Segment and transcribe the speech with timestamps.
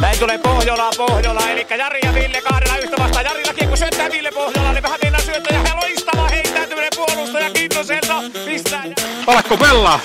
[0.00, 3.24] Näin tulee Pohjola, Pohjola, eli Jari ja Ville kahdella yhtä vastaan.
[3.24, 8.22] Jarilla kiekko syöttää Ville Pohjola, niin vähän mennään syöttää ja loistava heittäytyminen puolustaja Kintoselta.
[8.44, 8.94] Pistää ja...
[9.26, 10.00] Alakko pelaa?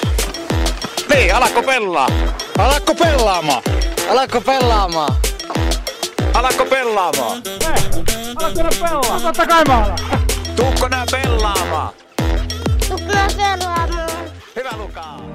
[1.14, 2.08] Niin, alakko pelaa?
[2.58, 3.64] Alakko pelaamaan?
[4.10, 5.16] Alakko pelaamaan?
[6.34, 7.42] Alakko pelaamaan?
[9.22, 10.00] Totta kai mä alan.
[10.56, 11.94] Tuukko nää pelaamaan?
[12.90, 14.10] Tukna pelaamaan.
[14.56, 15.35] Hyvä Lukaa.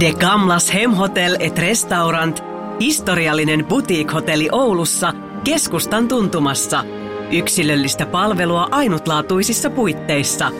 [0.00, 2.42] De Gamlas Hemhotel et Restaurant,
[2.80, 5.12] historiallinen boutique-hotelli Oulussa,
[5.44, 6.84] keskustan tuntumassa.
[7.30, 10.50] Yksilöllistä palvelua ainutlaatuisissa puitteissa.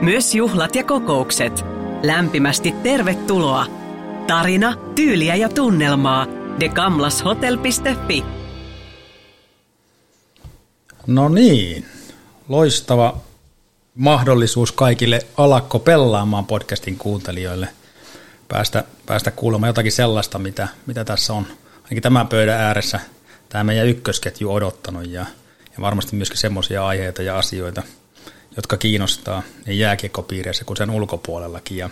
[0.00, 1.64] Myös juhlat ja kokoukset.
[2.02, 3.66] Lämpimästi tervetuloa.
[4.26, 6.26] Tarina, tyyliä ja tunnelmaa.
[6.60, 8.24] degamlashotel.fi
[11.06, 11.86] No niin,
[12.48, 13.16] loistava
[13.94, 17.68] mahdollisuus kaikille Alakko pelaamaan podcastin kuuntelijoille
[18.50, 21.46] päästä, päästä kuulemaan jotakin sellaista, mitä, mitä tässä on
[21.82, 23.00] ainakin tämän pöydän ääressä
[23.48, 25.26] tämä meidän ykkösketju odottanut ja,
[25.72, 27.82] ja varmasti myöskin semmoisia aiheita ja asioita,
[28.56, 31.76] jotka kiinnostaa niin jääkiekkopiireissä kuin sen ulkopuolellakin.
[31.76, 31.90] Ja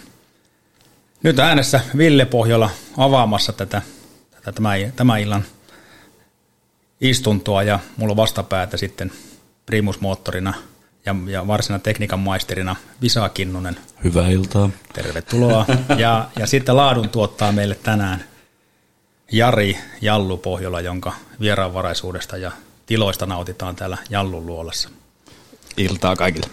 [1.23, 3.83] nyt äänessä Ville Pohjola avaamassa tätä,
[4.31, 5.45] tätä tämän, tämän illan
[7.01, 9.13] istuntoa ja mulla vastapäätä sitten
[9.67, 10.55] primusmoottorina
[11.09, 13.77] ja, ja varsina tekniikan maisterina Visa Kinnunen.
[14.05, 14.71] Hyvää iltaa.
[14.93, 15.67] Tervetuloa.
[15.99, 18.25] Ja, ja sitten laadun tuottaa meille tänään
[19.33, 22.53] Jari Jallu Pohjola, jonka vieraanvaraisuudesta ja
[22.87, 24.89] tiloista nautitaan täällä Jallun luolassa.
[25.77, 26.47] Iltaa kaikille.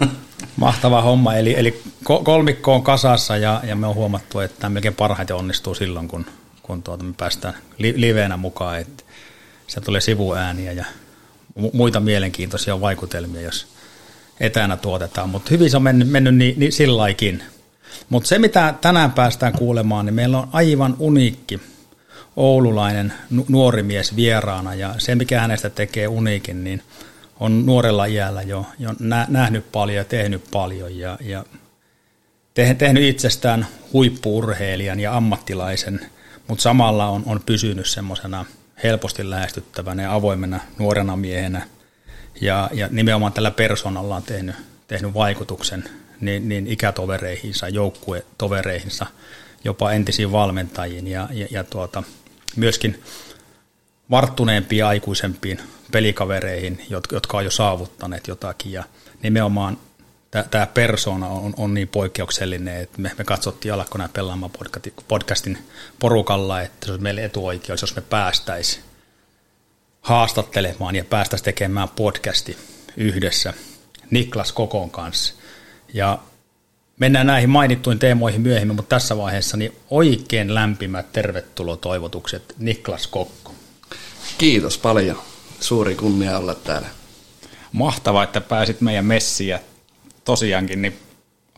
[0.56, 4.72] Mahtava homma, eli, eli ko- kolmikko on kasassa ja, ja me on huomattu, että tämä
[4.72, 6.26] melkein parhaiten onnistuu silloin, kun,
[6.62, 9.04] kun tuota me päästään li- liveenä mukaan, että
[9.66, 10.84] se tulee sivuääniä ja
[11.58, 13.66] mu- muita mielenkiintoisia vaikutelmia, jos
[14.40, 17.42] etänä tuotetaan, mutta hyvin se on mennyt, mennyt niin, niin sillaikin.
[18.08, 21.60] Mutta se, mitä tänään päästään kuulemaan, niin meillä on aivan uniikki
[22.36, 26.82] oululainen nu- nuori mies vieraana, ja se, mikä hänestä tekee uniikin, niin
[27.40, 31.44] on nuorella iällä jo, jo nä- nähnyt paljon ja tehnyt paljon, ja, ja
[32.54, 36.00] te- tehnyt itsestään huippuurheilijan ja ammattilaisen,
[36.48, 38.44] mutta samalla on, on pysynyt semmoisena
[38.82, 41.66] helposti lähestyttävänä ja avoimena nuorena miehenä,
[42.40, 44.56] ja, ja nimenomaan tällä persoonalla on tehnyt,
[44.88, 45.84] tehnyt vaikutuksen
[46.20, 49.06] niin, niin ikätovereihinsa, joukkuetovereihinsa,
[49.64, 52.02] jopa entisiin valmentajiin ja, ja, ja tuota,
[52.56, 53.02] myöskin
[54.10, 55.60] varttuneempiin aikuisempiin
[55.92, 58.72] pelikavereihin, jotka, jotka on jo saavuttaneet jotakin.
[58.72, 58.84] Ja
[59.22, 59.78] nimenomaan
[60.50, 64.52] tämä persona on, on niin poikkeuksellinen, että me, me katsottiin Alakkona pelaamaan
[65.08, 65.58] podcastin
[65.98, 68.89] porukalla, että se olisi meille etuoikeus, jos me päästäisiin
[70.00, 72.58] haastattelemaan ja päästäisiin tekemään podcasti
[72.96, 73.54] yhdessä
[74.10, 75.34] Niklas Kokon kanssa.
[75.94, 76.18] Ja
[76.98, 83.54] mennään näihin mainittuihin teemoihin myöhemmin, mutta tässä vaiheessa niin oikein lämpimät tervetulotoivotukset Niklas Kokko.
[84.38, 85.22] Kiitos paljon.
[85.60, 86.88] Suuri kunnia olla täällä.
[87.72, 89.58] Mahtavaa, että pääsit meidän messiin ja
[90.24, 90.96] tosiaankin niin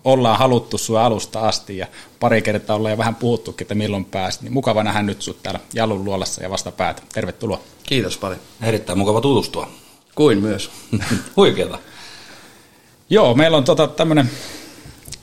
[0.04, 1.86] ollaan haluttu sinua alusta asti ja
[2.20, 4.42] pari kertaa ollaan jo vähän puhuttukin, että milloin pääsit.
[4.42, 7.02] Niin mukava nähdä nyt sinut täällä Jalun luolassa ja vasta päätä.
[7.14, 7.60] Tervetuloa.
[7.82, 8.40] Kiitos paljon.
[8.62, 9.68] Erittäin mukava tutustua.
[10.14, 10.70] Kuin myös.
[11.36, 11.78] Huikeeta.
[13.10, 14.30] Joo, meillä on tota tämmöinen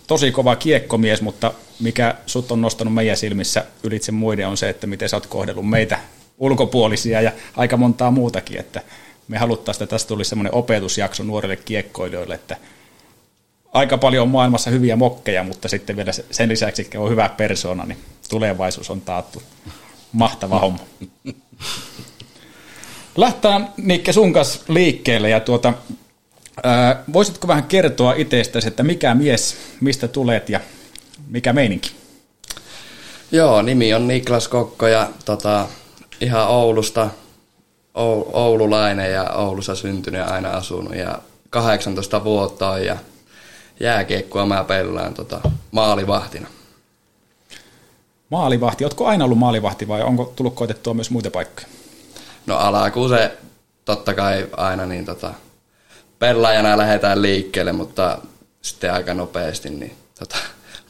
[0.07, 4.87] tosi kova kiekkomies, mutta mikä sut on nostanut meidän silmissä ylitse muiden on se, että
[4.87, 5.99] miten sä oot kohdellut meitä
[6.37, 8.81] ulkopuolisia ja aika montaa muutakin, että
[9.27, 12.57] me haluttaisiin, että tästä tulisi semmoinen opetusjakso nuorille kiekkoilijoille, että
[13.73, 17.85] aika paljon on maailmassa hyviä mokkeja, mutta sitten vielä sen lisäksi, että on hyvä persona,
[17.85, 17.97] niin
[18.29, 19.43] tulevaisuus on taattu.
[20.11, 20.79] Mahtava homma.
[23.17, 25.73] Lähtään Nikke sun kanssa liikkeelle ja tuota,
[27.13, 30.59] voisitko vähän kertoa itsestäsi, että mikä mies, mistä tulet ja
[31.27, 31.91] mikä meininki?
[33.31, 35.67] Joo, nimi on Niklas Kokko ja tota,
[36.21, 37.09] ihan Oulusta,
[37.97, 41.19] Ou- oululainen ja Oulussa syntynyt ja aina asunut ja
[41.49, 42.97] 18 vuotta on ja
[43.79, 45.41] jääkiekkoa mä pelaan tota,
[45.71, 46.47] maalivahtina.
[48.29, 51.67] Maalivahti, ootko aina ollut maalivahti vai onko tullut koitettua myös muita paikkoja?
[52.45, 53.37] No alkuun se
[53.85, 55.33] totta kai aina niin tota,
[56.19, 58.17] pelaajana lähdetään liikkeelle, mutta
[58.61, 60.37] sitten aika nopeasti niin tota,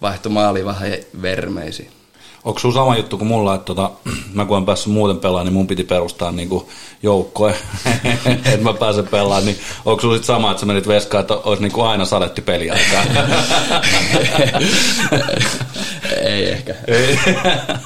[0.02, 1.99] vaihtui maalivahti vermeisiin.
[2.44, 3.92] Onko sulla sama juttu kuin mulla, että tota,
[4.34, 6.70] mä kun en päässyt muuten pelaamaan, niin mun piti perustaa niinku
[7.04, 7.56] joukkoe,
[8.46, 11.62] että mä pääsen pelaamaan, niin onko sulla sit sama, että sä menit veskaan, että olisi
[11.62, 13.04] niinku aina saletti peliaikaa?
[16.26, 16.76] Ei ehkä.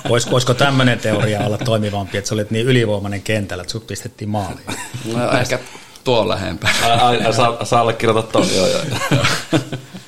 [0.09, 4.29] Voisiko, voisiko tämmöinen teoria olla toimivampi, että sä olit niin ylivoimainen kentällä, että sut pistettiin
[4.29, 4.65] maaliin?
[5.13, 5.59] No ehkä
[6.03, 6.73] tuon lähempää.
[7.01, 8.81] Ai, ai, saa, allekirjoittaa ton, joo, joo.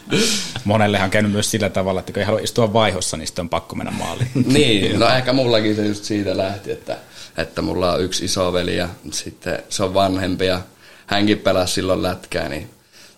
[0.63, 3.49] monellehan on käynyt myös sillä tavalla, että kun ei halua istua vaihossa, niin sitten on
[3.49, 4.29] pakko mennä maaliin.
[4.53, 6.97] niin, no ehkä mullakin se just siitä lähti, että,
[7.37, 10.61] että mulla on yksi iso veli ja sitten se on vanhempi ja
[11.05, 12.69] hänkin pelasi silloin lätkää, niin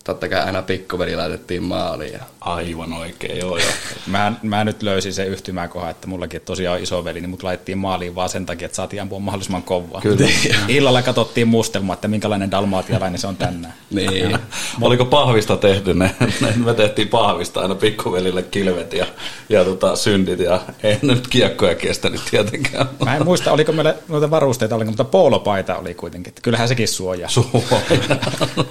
[0.08, 2.12] totta kai aina pikkuveli laitettiin maaliin.
[2.12, 2.20] Ja...
[2.40, 3.70] Aivan oikein, joo joo.
[4.06, 8.14] mä, mä, nyt löysin sen yhtymäkohan, että mullakin tosiaan iso veli, niin mut laitettiin maaliin
[8.14, 10.00] vaan sen takia, että saatiin ampua mahdollisimman kovaa.
[10.00, 10.28] Kyllä.
[10.68, 13.74] Illalla katsottiin mustelma, että minkälainen dalmaatialainen se on tänään.
[13.90, 14.38] niin.
[14.80, 16.14] Oliko pahvista tehty ne?
[16.64, 19.06] Me tehtiin pahvista aina pikkuvelille kilvet ja,
[19.48, 22.88] ja tota, syndit ja ei nyt kiekkoja kestänyt tietenkään.
[23.04, 26.32] Mä en muista, oliko meillä noita varusteita, oliko, mutta poolopaita oli kuitenkin.
[26.42, 27.28] Kyllähän sekin suojaa.
[27.28, 27.80] Suojaa.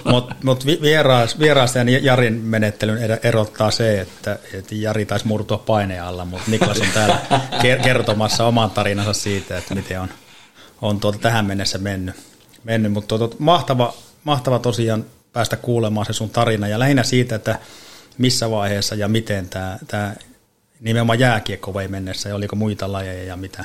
[0.04, 6.02] Mutta mut vieraas, vieraasta ja Jarin menettelyn erottaa se, että, että Jari taisi murtua paineen
[6.02, 7.18] alla, mutta Niklas on täällä
[7.82, 10.08] kertomassa oman tarinansa siitä, että miten on,
[10.82, 12.16] on tuolta tähän mennessä mennyt.
[12.64, 12.92] mennyt.
[12.92, 13.94] Mutta tuota, mahtava,
[14.24, 17.58] mahtava tosiaan päästä kuulemaan se sun tarina ja lähinnä siitä, että
[18.18, 20.14] missä vaiheessa ja miten tämä, tämä
[20.80, 23.64] nimenomaan jääkiekko vei mennessä ja oliko muita lajeja ja mitä,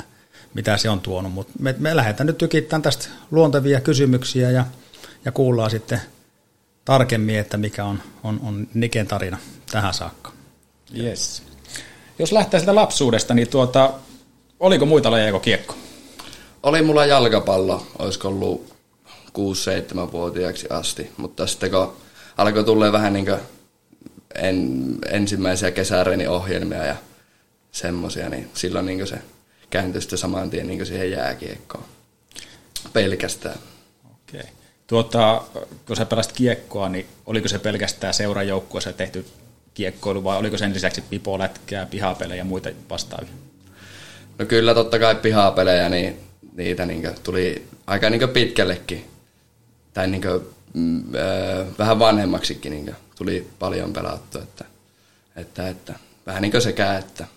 [0.53, 1.33] mitä se on tuonut.
[1.33, 4.65] Mutta me, me lähdetään nyt tykittämään tästä luontevia kysymyksiä ja,
[5.25, 6.01] ja kuullaan sitten
[6.85, 9.37] tarkemmin, että mikä on, on, on Niken tarina
[9.71, 10.31] tähän saakka.
[10.97, 11.43] Yes.
[12.19, 13.93] Jos lähtee sitä lapsuudesta, niin tuota,
[14.59, 15.75] oliko muita lajeja kuin kiekko?
[16.63, 18.73] Oli mulla jalkapallo, olisiko ollut
[19.29, 21.97] 6-7-vuotiaaksi asti, mutta sitten kun
[22.37, 23.27] alkoi tulla vähän niin
[24.35, 25.71] en, ensimmäisiä
[26.29, 26.95] ohjelmia ja
[27.71, 29.17] semmosia, niin silloin niin se
[29.69, 31.85] kääntyi sitten saman tien niin siihen jääkiekkoon
[32.93, 33.59] pelkästään.
[34.11, 34.62] Okei.
[34.93, 35.43] Tuota,
[35.87, 39.25] kun sä pelasit kiekkoa, niin oliko se pelkästään seurajoukkueessa tehty
[39.73, 43.33] kiekkoilu vai oliko sen lisäksi pipolätkää, pihapelejä ja muita vastaavia?
[44.39, 46.19] No kyllä totta kai pihapelejä, niin
[46.55, 49.05] niitä niin tuli aika niin pitkällekin.
[49.93, 50.41] Tai niin kuin,
[50.73, 54.39] mm, äh, vähän vanhemmaksikin niin tuli paljon pelattu.
[54.39, 54.65] Että,
[55.35, 55.93] että, että,
[56.25, 57.27] vähän niin kuin sekä, että...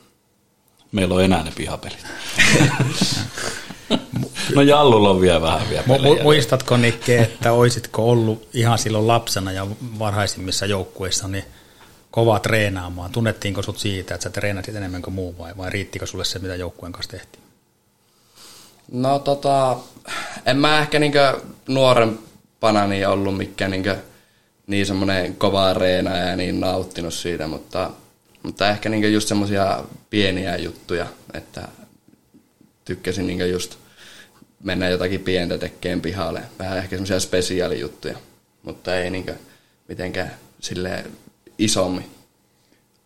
[0.92, 2.06] Meillä on enää ne pihapelit.
[4.54, 6.22] no Jallulla on vielä vähän vielä pelejä.
[6.22, 9.66] Muistatko Nikke, että oisitko ollut ihan silloin lapsena ja
[9.98, 11.44] varhaisimmissa joukkueissa niin
[12.10, 13.12] kova treenaamaan?
[13.12, 16.54] Tunnettiinko sut siitä, että sä treenasit enemmän kuin muu vai, vai riittikö sulle se, mitä
[16.54, 17.42] joukkueen kanssa tehtiin?
[18.92, 19.76] No tota,
[20.46, 23.96] en mä ehkä niinkö nuorempana niin ollut mikään niinkö
[24.66, 27.90] niin semmoinen kova reena ja niin nauttinut siitä, mutta,
[28.42, 31.68] mutta ehkä niinkö just semmoisia pieniä juttuja, että
[32.86, 33.76] tykkäsin niinkö just
[34.62, 36.42] mennä jotakin pientä tekeen pihalle.
[36.58, 38.18] Vähän ehkä semmoisia spesiaalijuttuja,
[38.62, 39.34] mutta ei niinkö
[39.88, 41.04] mitenkään sille
[41.58, 42.10] isommin.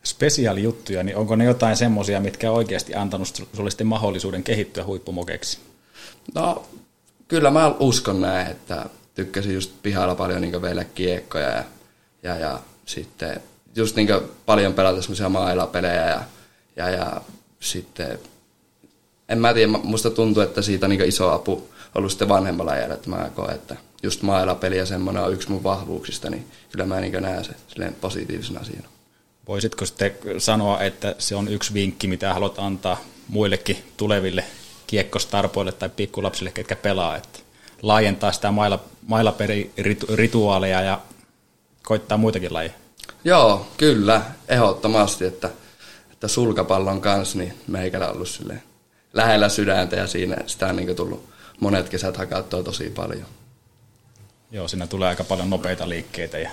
[0.04, 5.58] Spesiaalijuttuja, niin onko ne jotain semmoisia, mitkä on oikeasti antanut sulle sitten mahdollisuuden kehittyä huippumokeksi?
[6.34, 6.66] No,
[7.28, 11.64] kyllä mä uskon näin, että tykkäsin just pihalla paljon niin vielä kiekkoja ja,
[12.22, 13.40] ja, ja sitten
[13.76, 14.08] just niin
[14.46, 16.22] paljon pelata semmoisia mailapelejä ja,
[16.76, 17.20] ja, ja
[17.60, 18.18] sitten
[19.30, 23.10] en mä tiedä, musta tuntuu, että siitä niin iso apu ollut sitten vanhemmalla iällä, että
[23.10, 27.22] mä koen, että just mailapeli ja semmoinen on yksi mun vahvuuksista, niin kyllä mä niin
[27.22, 28.88] näen se silleen positiivisena asiana.
[29.48, 34.44] Voisitko sitten sanoa, että se on yksi vinkki, mitä haluat antaa muillekin tuleville
[34.86, 37.38] kiekkostarpoille tai pikkulapsille, ketkä pelaa, että
[37.82, 41.00] laajentaa sitä maila, mailaperirituaaleja ja
[41.82, 42.74] koittaa muitakin lajeja?
[43.24, 45.50] Joo, kyllä, ehdottomasti, että,
[46.12, 48.62] että sulkapallon kanssa niin meikällä on ollut silleen
[49.12, 51.28] lähellä sydäntä ja siinä sitä on niin tullut
[51.60, 53.26] monet kesät hakattua tosi paljon.
[54.50, 56.50] Joo, siinä tulee aika paljon nopeita liikkeitä ja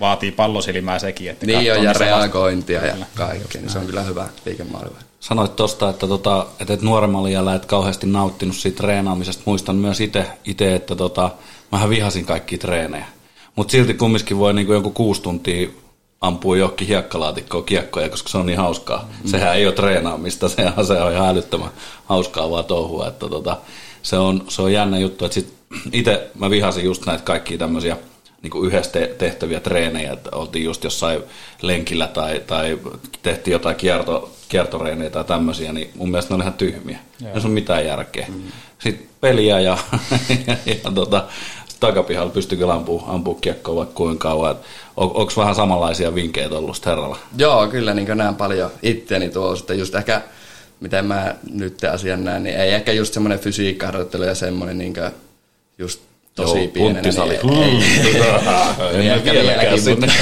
[0.00, 1.30] vaatii pallosilmää sekin.
[1.30, 4.96] Että niin on, ja reagointia ja kaikkea, niin se on kyllä hyvä liikemaailma.
[5.20, 9.42] Sanoit tuosta, että, tota, että et nuoremmalla iällä et kauheasti nauttinut siitä treenaamisesta.
[9.46, 11.30] Muistan myös itse, että tota,
[11.72, 13.06] mähän vihasin kaikki treenejä.
[13.56, 15.68] Mutta silti kumminkin voi niinku joku kuusi tuntia
[16.20, 19.08] ampua johonkin hiekkalaatikkoon kiekkoja, koska se on niin hauskaa.
[19.24, 19.30] Mm.
[19.30, 21.70] Sehän ei ole treenaamista, sehän se on ihan älyttömän
[22.04, 23.08] hauskaa vaan touhua.
[23.08, 23.56] Että tota,
[24.02, 25.54] se, on, se on jännä juttu, että sit
[25.92, 27.96] itse mä vihasin just näitä kaikkia tämmöisiä
[28.42, 31.22] niin kuin yhdessä tehtäviä treenejä, että oltiin just jossain
[31.62, 32.78] lenkillä tai, tai
[33.22, 36.98] tehtiin jotain kierto, kiertoreenejä tai tämmöisiä, niin mun mielestä ne on ihan tyhmiä.
[37.20, 37.30] Joo.
[37.34, 38.26] Ei ole mitään järkeä.
[38.28, 38.42] Mm.
[38.78, 39.78] Sitten peliä ja,
[40.46, 41.24] ja, ja tota,
[41.80, 44.56] takapihalla pystyy kyllä ampua, ampua kiekkoa vaikka kuinka kauan.
[45.00, 47.18] On, Onko vähän samanlaisia vinkkejä ollut herralla?
[47.38, 50.22] Joo, kyllä niin näen paljon itseäni tuo sitten just ehkä,
[50.80, 54.94] miten mä nyt asian näen, niin ei ehkä just semmoinen fysiikkaharjoittelu ja semmoinen niin
[55.78, 56.00] just
[56.34, 57.02] tosi Joo, pienenä.
[57.02, 57.12] Niin,
[58.92, 60.12] ei, ei, ei, mutta,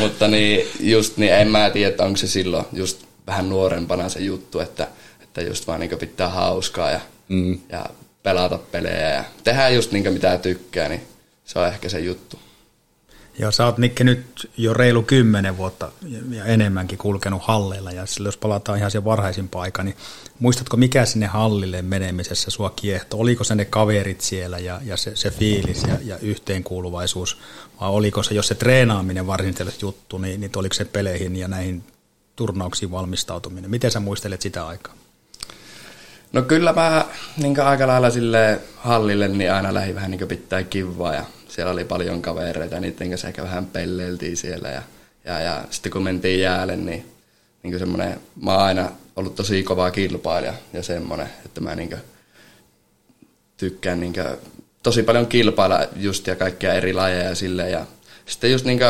[0.00, 4.20] mutta niin, just niin en mä tiedä, että onko se silloin just vähän nuorempana se
[4.20, 4.86] juttu, että,
[5.22, 7.58] että just vaan niin pitää hauskaa ja, mm.
[7.68, 7.86] ja
[8.22, 11.02] pelata pelejä ja tehdä just niin mitä tykkää, niin
[11.44, 12.38] se on ehkä se juttu.
[13.38, 15.92] Joo, sä oot Nikke nyt jo reilu kymmenen vuotta
[16.30, 19.96] ja enemmänkin kulkenut halleilla ja jos palataan ihan sen varhaisin paikka, niin
[20.38, 23.16] muistatko mikä sinne hallille menemisessä sua kiehto?
[23.18, 27.38] Oliko se ne kaverit siellä ja, ja se, se fiilis ja, ja yhteenkuuluvaisuus
[27.80, 31.84] vai oliko se, jos se treenaaminen varsinaisesti juttu, niin, niin oliko se peleihin ja näihin
[32.36, 33.70] turnauksiin valmistautuminen?
[33.70, 34.94] Miten sä muistelet sitä aikaa?
[36.32, 41.14] No kyllä mä niin aika lailla sille hallille niin aina lähi vähän niin pitää kivaa
[41.14, 44.82] ja siellä oli paljon kavereita, niiden kanssa ehkä vähän pelleiltiin siellä ja,
[45.24, 47.06] ja, ja sitten kun mentiin jäälle, niin,
[47.62, 51.96] niin semmoinen, mä oon aina ollut tosi kova kilpailija ja semmoinen, että mä niin
[53.56, 54.14] tykkään niin
[54.82, 57.86] tosi paljon kilpailla just ja kaikkia eri lajeja silleen ja
[58.26, 58.80] sitten just niin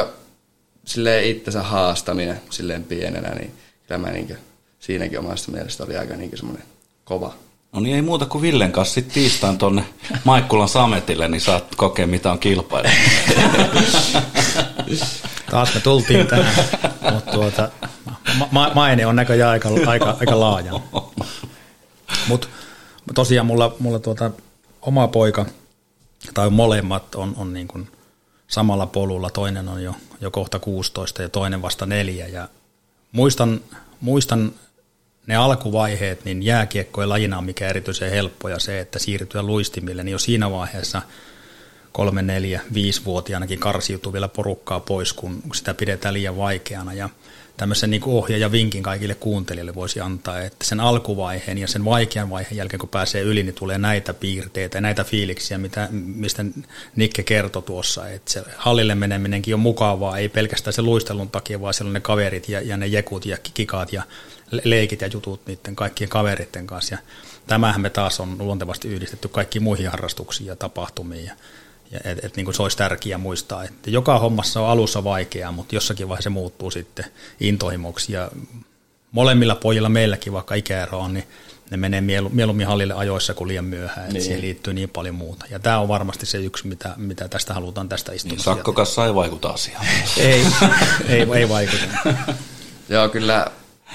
[0.84, 3.52] silleen itsensä haastaminen silleen pienenä, niin
[3.86, 4.36] kyllä mä niin
[4.78, 6.66] siinäkin omasta mielestä oli aika niin semmoinen
[7.04, 7.34] kova.
[7.72, 9.84] No niin ei muuta kuin Villen kanssa sitten tiistain tuonne
[10.24, 12.88] Maikkulan Sametille, niin saat kokea mitä on kilpailu.
[15.50, 16.54] Taas me tultiin tänään,
[17.12, 17.70] mutta tuota,
[18.50, 20.72] ma- maine on näköjään aika, aika, aika laaja.
[22.28, 22.48] Mutta
[23.14, 24.30] tosiaan mulla, mulla tuota,
[24.82, 25.46] oma poika,
[26.34, 27.88] tai molemmat on, on niin kuin
[28.48, 29.30] samalla polulla.
[29.30, 32.26] Toinen on jo, jo kohta 16 ja toinen vasta neljä.
[32.26, 32.48] Ja
[33.12, 33.60] muistan,
[34.00, 34.52] muistan
[35.28, 40.04] ne alkuvaiheet, niin jääkiekko ei lajina on mikä erityisen helppo ja se, että siirtyä luistimille,
[40.04, 41.02] niin jo siinä vaiheessa
[41.92, 46.92] kolme, neljä, viisivuotiaanakin karsiutuu vielä porukkaa pois, kun sitä pidetään liian vaikeana.
[46.92, 47.08] Ja
[47.56, 52.56] tämmöisen niin ohjaaja vinkin kaikille kuuntelijoille voisi antaa, että sen alkuvaiheen ja sen vaikean vaiheen
[52.56, 56.44] jälkeen, kun pääsee yli, niin tulee näitä piirteitä ja näitä fiiliksiä, mitä, mistä
[56.96, 61.74] Nikke kertoi tuossa, että se hallille meneminenkin on mukavaa, ei pelkästään se luistelun takia, vaan
[61.74, 64.02] siellä on ne kaverit ja, ja ne jekut ja kikaat ja
[64.50, 66.94] leikit ja jutut niiden kaikkien kaveritten kanssa.
[66.94, 66.98] Ja
[67.46, 71.24] tämähän me taas on luontevasti yhdistetty kaikkiin muihin harrastuksiin ja tapahtumiin.
[71.24, 71.34] Ja,
[71.90, 75.52] ja et, et, niin kuin se olisi tärkeää muistaa, että joka hommassa on alussa vaikeaa,
[75.52, 77.04] mutta jossakin vaiheessa se muuttuu sitten
[77.40, 78.12] intohimoksi.
[78.12, 78.30] Ja
[79.12, 81.24] molemmilla pojilla meilläkin, vaikka ikäero on, niin
[81.70, 82.00] ne menee
[82.30, 84.22] mieluummin hallille ajoissa kuin liian myöhään, että niin.
[84.22, 85.46] siihen liittyy niin paljon muuta.
[85.50, 88.50] Ja tämä on varmasti se yksi, mitä, mitä tästä halutaan tästä istunnosta.
[88.50, 89.86] Niin, sakkokassa ei vaikuta asiaan.
[90.16, 90.46] ei,
[91.08, 91.84] ei, ei vaikuta.
[92.88, 93.46] Joo, kyllä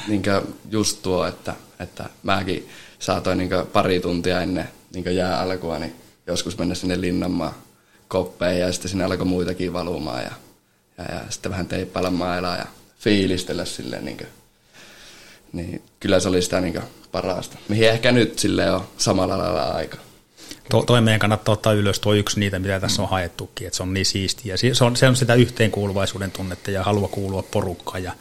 [0.08, 0.24] niin
[0.72, 2.70] just tuo, että, että mäkin
[3.00, 5.96] saatoin niin pari tuntia ennen niin jää alkua, niin
[6.28, 7.54] joskus mennä sinne Linnanmaan
[8.08, 10.32] koppeihin ja sitten sinne alkoi muitakin valumaan ja,
[10.98, 12.66] ja, ja sitten vähän teippailla mailaa ja
[13.00, 14.28] fiilistellä silleen niin kuin,
[15.54, 16.82] niin kyllä se oli sitä niin
[17.12, 19.98] parasta, mihin ehkä nyt sille on samalla lailla aika.
[20.70, 23.84] To, toi meidän kannattaa ottaa ylös tuo yksi niitä, mitä tässä on haettukin, että se
[23.84, 24.56] on niin siistiä.
[24.74, 28.12] Se on, se on sitä yhteenkuuluvaisuuden tunnetta ja halua kuulua porukkaan ja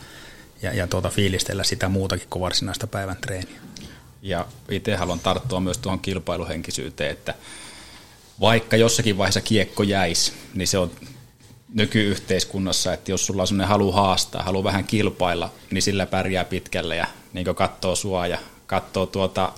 [0.62, 3.60] ja, ja tuota, fiilistellä sitä muutakin kuin varsinaista päivän treeniä.
[4.22, 7.34] Ja itse haluan tarttua myös tuohon kilpailuhenkisyyteen, että
[8.40, 10.90] vaikka jossakin vaiheessa kiekko jäisi, niin se on
[11.74, 16.96] nykyyhteiskunnassa, että jos sulla on sellainen halu haastaa, halu vähän kilpailla, niin sillä pärjää pitkälle
[16.96, 19.52] ja niin katsoo sua ja katsoo tuota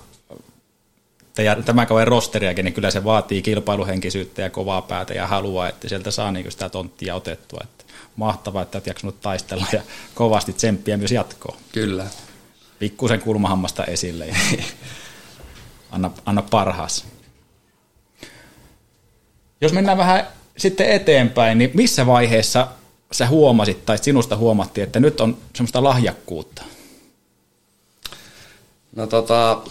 [1.64, 6.10] tämän kauden rosteriakin, niin kyllä se vaatii kilpailuhenkisyyttä ja kovaa päätä ja halua, että sieltä
[6.10, 7.60] saa niin sitä tonttia otettua.
[7.64, 7.83] Että
[8.16, 9.82] mahtavaa, että olet jaksanut taistella ja
[10.14, 11.58] kovasti tsemppiä myös jatkoon.
[11.72, 12.06] Kyllä.
[12.78, 14.36] Pikkusen kulmahammasta esille ja
[15.90, 17.04] anna, anna parhaas.
[19.60, 22.68] Jos mennään vähän sitten eteenpäin, niin missä vaiheessa
[23.12, 26.62] sä huomasit tai sinusta huomattiin, että nyt on semmoista lahjakkuutta?
[28.96, 29.62] No tota,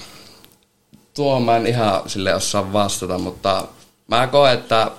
[1.14, 3.68] tuo mä en ihan sille osaa vastata, mutta
[4.08, 4.92] mä koen, että,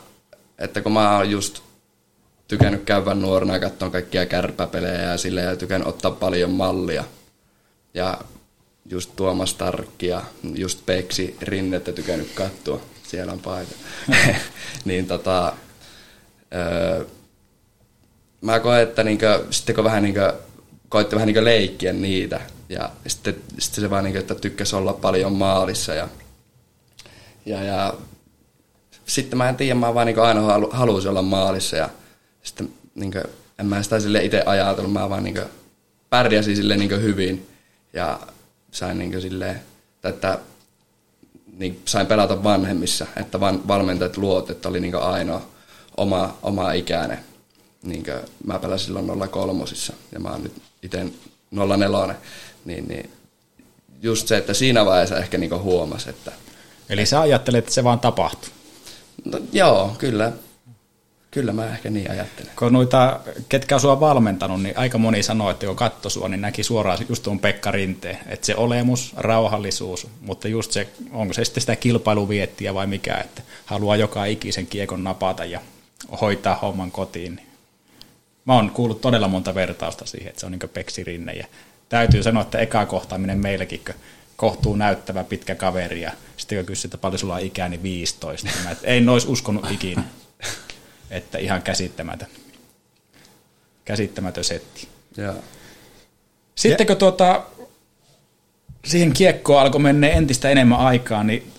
[0.58, 1.63] että kun mä oon just
[2.48, 7.04] tykännyt käydä nuorena katsoa kaikkia kärpäpelejä ja sille ja tykännyt ottaa paljon mallia.
[7.94, 8.18] Ja
[8.90, 10.22] just Tuomas Tarkki ja
[10.54, 12.80] just Peksi Rinnettä tykännyt katsoa.
[13.02, 13.74] Siellä on paikka.
[14.84, 15.52] niin tota,
[16.54, 17.04] öö,
[18.40, 20.34] mä koen, että niinkö, sitten kun vähän niinkö,
[20.88, 22.40] koitte vähän niinkö leikkiä niitä.
[22.68, 25.94] Ja sitten, sitten se vaan niinkö, että tykkäsi olla paljon maalissa.
[25.94, 26.08] Ja,
[27.46, 27.94] ja, ja
[29.06, 31.76] sitten mä en tiedä, mä vaan niinkö aina halu, halusin olla maalissa.
[31.76, 31.88] Ja
[32.44, 33.24] sitten niin kuin,
[33.58, 35.46] en mä sitä sille itse ajatellut, mä vaan niin kuin,
[36.10, 37.46] pärjäsin sille niin hyvin
[37.92, 38.20] ja
[38.70, 39.56] sain niin sille,
[40.04, 40.38] että
[41.58, 45.46] niin sain pelata vanhemmissa, että van, valmentajat luot, että oli niin ainoa
[45.96, 47.18] oma, oma ikäinen.
[47.82, 48.04] Niin
[48.46, 49.64] mä pelasin silloin 03
[50.12, 51.06] ja mä oon nyt itse
[51.50, 52.14] 04,
[52.64, 53.10] niin, niin
[54.02, 56.32] just se, että siinä vaiheessa ehkä niin huomasi, että...
[56.88, 58.50] Eli sä ajattelet, että se vaan tapahtui?
[59.24, 60.32] No, joo, kyllä.
[61.35, 62.53] Kyllä mä ehkä niin ajattelen.
[62.59, 66.41] Kun noita, ketkä on sua valmentanut, niin aika moni sanoo, että kun katso sua, niin
[66.41, 68.19] näki suoraan just tuon Pekka Rinteen.
[68.26, 73.43] Että se olemus, rauhallisuus, mutta just se, onko se sitten sitä kilpailuviettiä vai mikä, että
[73.67, 75.61] haluaa joka ikisen kiekon napata ja
[76.21, 77.37] hoitaa homman kotiin.
[77.37, 77.47] Niin
[78.45, 81.33] Mä oon kuullut todella monta vertausta siihen, että se on niin Peksi Rinne.
[81.33, 81.47] Ja
[81.88, 83.81] täytyy sanoa, että eka kohtaaminen meilläkin,
[84.37, 88.49] kohtuu näyttävä pitkä kaveri ja sitten kun kysyt, että paljon sulla on ikää, niin 15.
[88.49, 90.03] Niin mä, että ei nois uskonut ikinä.
[91.11, 92.28] Että ihan käsittämätön.
[93.84, 94.88] Käsittämätön setti.
[95.16, 95.34] Joo.
[96.54, 97.42] Sitten kun tuota,
[98.84, 101.52] siihen kiekkoon alkoi mennä entistä enemmän aikaa, niin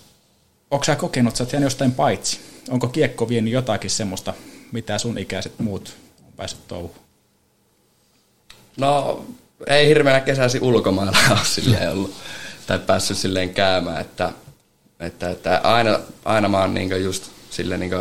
[0.70, 2.40] onko sä kokenut, että sä oot jäänyt jostain paitsi?
[2.70, 4.34] Onko kiekko vienyt jotakin semmoista,
[4.72, 6.94] mitä sun ikäiset muut on päässyt touhuun?
[8.76, 9.24] No,
[9.66, 12.14] ei hirveänä kesäsi ulkomailla ole silleen ollut,
[12.66, 14.32] tai päässyt silleen käymään, että,
[15.00, 17.92] että, että aina, aina mä oon niin just silleen niin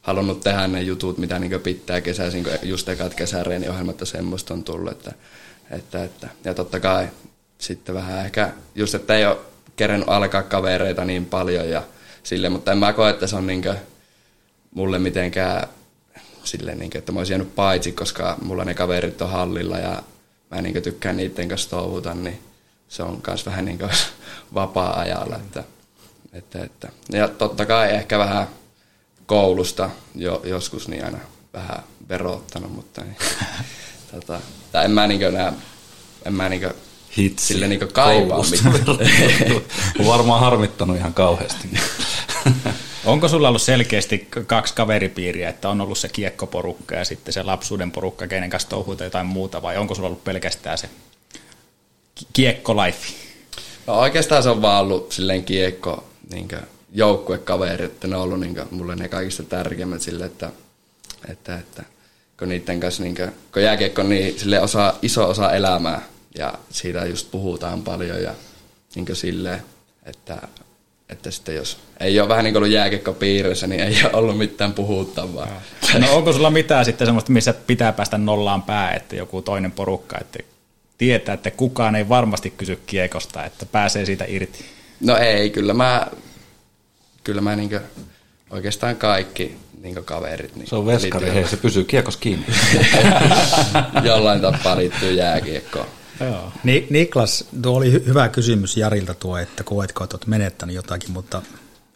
[0.00, 4.64] halunnut tehdä ne jutut, mitä niin pitää kesäisin, kun just ekat kesäreeniohjelmat ja semmoista on
[4.64, 5.12] tullut, että,
[5.70, 7.08] että, että, ja totta kai
[7.58, 9.38] sitten vähän ehkä just, että ei ole
[9.76, 11.82] kerennyt alkaa kavereita niin paljon ja
[12.22, 13.64] sille, mutta en mä koe, että se on niin
[14.74, 15.68] mulle mitenkään
[16.44, 20.02] silleen, niin kuin, että mä olisin jäänyt paitsi, koska mulla ne kaverit on hallilla ja
[20.50, 22.38] mä niin tykkään niiden kanssa touhuta, niin
[22.88, 23.78] se on myös vähän niin
[24.54, 25.36] vapaa-ajalla.
[25.36, 25.64] Että,
[26.32, 26.88] että, että.
[27.12, 28.46] Ja totta kai ehkä vähän
[29.30, 31.18] koulusta jo, joskus niin aina
[31.52, 33.16] vähän verottanut, mutta niin,
[34.12, 34.40] tota,
[34.72, 35.52] tai en mä niin näe,
[36.24, 36.62] en mä niin
[37.16, 37.46] Hitsi.
[37.46, 38.74] Sille niin kaivaa mitään.
[40.06, 41.68] varmaan harmittanut ihan kauheasti.
[43.04, 47.90] Onko sulla ollut selkeästi kaksi kaveripiiriä, että on ollut se kiekkoporukka ja sitten se lapsuuden
[47.90, 50.90] porukka, kenen kanssa touhuuta jotain muuta, vai onko sulla ollut pelkästään se
[52.32, 53.06] kiekkolife?
[53.86, 56.79] No oikeastaan se on vaan ollut silleen kiekko niin joukkuekaveri,
[57.84, 60.50] että ne on ollut niin kuin, mulle ne kaikista tärkeimmät sille, että,
[61.28, 61.82] että, että
[62.38, 66.02] kun niiden kanssa, niin kuin, kun jääkiekko on niin sille osa, iso osa elämää
[66.38, 68.34] ja siitä just puhutaan paljon ja
[68.94, 69.62] niin silleen,
[70.04, 70.38] että
[71.10, 74.38] että sitten jos ei ole vähän niin kuin ollut jääkiekko piirissä, niin ei ole ollut
[74.38, 75.62] mitään puhuttavaa.
[75.98, 80.18] No onko sulla mitään sitten semmoista, missä pitää päästä nollaan pää, että joku toinen porukka,
[80.20, 80.38] että
[80.98, 84.64] tietää, että kukaan ei varmasti kysy kiekosta, että pääsee siitä irti?
[85.00, 86.06] No ei, kyllä mä,
[87.24, 87.80] kyllä mä niin
[88.50, 90.56] oikeastaan kaikki niin kaverit.
[90.56, 92.46] Niin se on veskari, hei, se pysyy kiekos kiinni.
[94.04, 95.86] Jollain tapaa liittyy jääkiekkoon.
[96.20, 96.52] Joo.
[96.64, 101.42] Ni, Niklas, tuo oli hyvä kysymys Jarilta tuo, että koetko, että olet menettänyt jotakin, mutta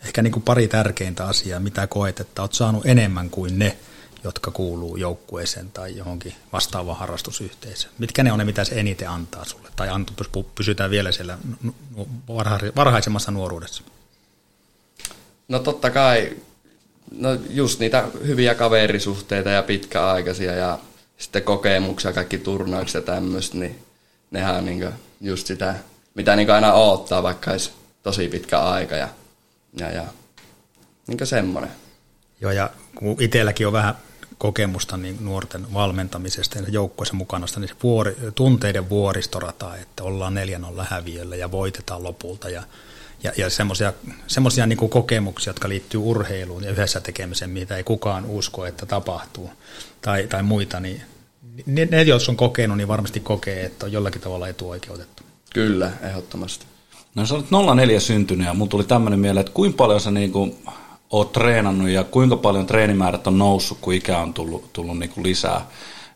[0.05, 3.77] ehkä niin kuin pari tärkeintä asiaa, mitä koet, että olet saanut enemmän kuin ne,
[4.25, 7.95] jotka kuuluu joukkueeseen tai johonkin vastaavaan harrastusyhteisöön.
[7.99, 9.69] Mitkä ne on ne, mitä se eniten antaa sulle?
[9.77, 10.13] Tai antu,
[10.55, 11.39] pysytään vielä siellä
[12.77, 13.83] varhaisemmassa nuoruudessa.
[15.49, 16.37] No totta kai,
[17.19, 20.79] no just niitä hyviä kaverisuhteita ja pitkäaikaisia ja
[21.19, 23.79] sitten kokemuksia, kaikki turnaukset ja tämmöistä, niin
[24.31, 24.89] nehän on niin
[25.21, 25.75] just sitä,
[26.15, 27.71] mitä niin aina odottaa, vaikka olisi
[28.03, 29.09] tosi pitkä aika ja,
[29.79, 30.05] ja, ja
[31.07, 31.71] niin semmoinen.
[32.41, 33.95] Joo, ja kun itselläkin on vähän
[34.39, 40.65] kokemusta niin nuorten valmentamisesta ja joukkueessa mukana, niin se vuori, tunteiden vuoristorata, että ollaan neljän
[40.65, 42.63] on häviöllä ja voitetaan lopulta ja,
[43.25, 43.51] ja, ja
[44.27, 49.51] semmoisia niin kokemuksia, jotka liittyy urheiluun ja yhdessä tekemiseen, mitä ei kukaan usko, että tapahtuu
[50.01, 51.03] tai, tai muita, niin
[51.67, 55.23] ne, ne, jos on kokenut, niin varmasti kokee, että on jollakin tavalla etuoikeutettu.
[55.55, 56.67] Kyllä, ehdottomasti.
[57.15, 60.59] No sä olet 04 syntynyt ja mun tuli tämmöinen mieleen, että kuinka paljon sä niinku
[61.11, 65.67] oot treenannut ja kuinka paljon treenimäärät on noussut, kun ikä on tullut, tullut niinku lisää.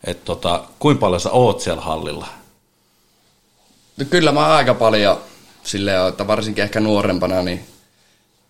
[0.04, 2.26] Että tota, kuinka paljon sä oot siellä hallilla?
[3.96, 5.18] No kyllä mä aika paljon
[5.68, 7.60] silleen, että varsinkin ehkä nuorempana niin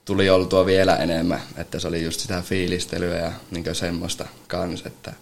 [0.05, 5.13] tuli oltua vielä enemmän, että se oli just sitä fiilistelyä ja niin semmoista kans, että,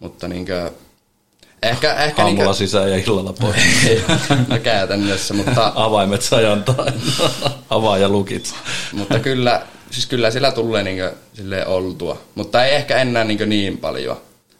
[0.00, 0.70] mutta niin kuin,
[1.62, 3.56] Ehkä, ehkä Aamulla niin sisään ja illalla pois.
[4.48, 5.72] no käytännössä, mutta...
[5.86, 6.94] Avaimet sajantain.
[7.70, 8.54] Avaa ja lukit.
[8.92, 12.22] mutta kyllä, siis kyllä sillä tulee niin sille oltua.
[12.34, 14.16] Mutta ei ehkä enää niin, niin paljon.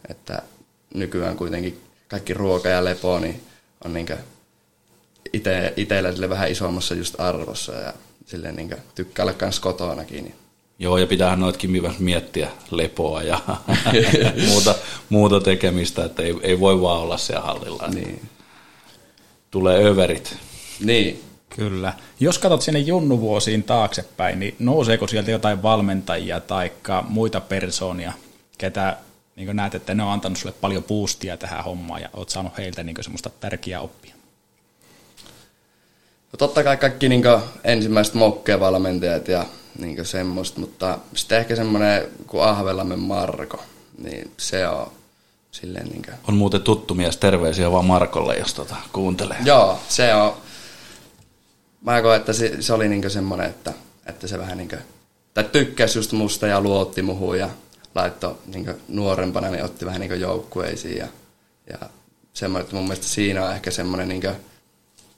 [0.08, 0.42] Että
[0.94, 3.42] nykyään kuitenkin kaikki ruoka ja lepo niin
[3.84, 4.08] on niin
[5.32, 7.72] ite, itsellä sille vähän isommassa just arvossa.
[7.72, 7.92] Ja
[8.26, 10.24] silleen niin tykkää olla kans kotonakin.
[10.24, 10.34] Niin
[10.78, 13.40] Joo, ja pitäähän noitkin myös miettiä lepoa ja
[14.48, 14.74] muuta,
[15.08, 17.88] muuta tekemistä, että ei, ei voi vaan olla siellä hallilla.
[17.88, 18.28] Niin.
[19.50, 20.36] Tulee överit.
[20.80, 21.22] Niin.
[21.56, 21.92] Kyllä.
[22.20, 26.72] Jos katsot sinne junnuvuosiin taaksepäin, niin nouseeko sieltä jotain valmentajia tai
[27.08, 28.12] muita persoonia,
[28.58, 28.96] ketä
[29.36, 32.82] niin näet, että ne on antanut sulle paljon boostia tähän hommaan ja oot saanut heiltä
[32.82, 34.11] niin semmoista tärkeää oppia?
[36.32, 37.22] No totta kai kaikki niin
[37.64, 39.46] ensimmäiset mokkevalmentajat ja
[39.78, 43.62] niin semmoista, mutta sitten ehkä semmoinen kuin Ahvelamme Marko,
[43.98, 44.92] niin se on
[45.50, 46.14] silleen niin kuin...
[46.28, 49.36] On muuten tuttu mies, terveisiä vaan Markolle, jos tota kuuntelee.
[49.44, 50.32] Joo, se on.
[51.80, 53.72] Mä koen, että se, se oli niin semmoinen, että,
[54.06, 54.80] että se vähän niin kuin,
[55.34, 57.48] tai tykkäsi just musta ja luotti muhun ja
[57.94, 61.08] laittoi niin nuorempana, niin otti vähän niin joukkueisiin ja
[61.70, 61.78] ja
[62.32, 64.36] semmoinen, että mun mielestä siinä on ehkä semmoinen niin kuin,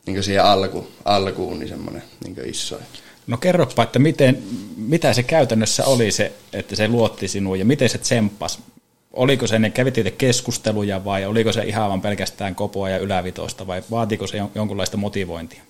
[0.07, 2.79] niin kuin siihen alku, alkuun niin semmoinen niin iso.
[3.27, 4.43] No kerropa, että miten,
[4.77, 8.59] mitä se käytännössä oli se, että se luotti sinuun ja miten se tsemppas?
[9.13, 13.83] Oliko se, ne kävitte keskusteluja vai oliko se ihan vain pelkästään kopoa ja ylävitosta vai
[13.91, 15.63] vaatiko se jonkunlaista motivointia?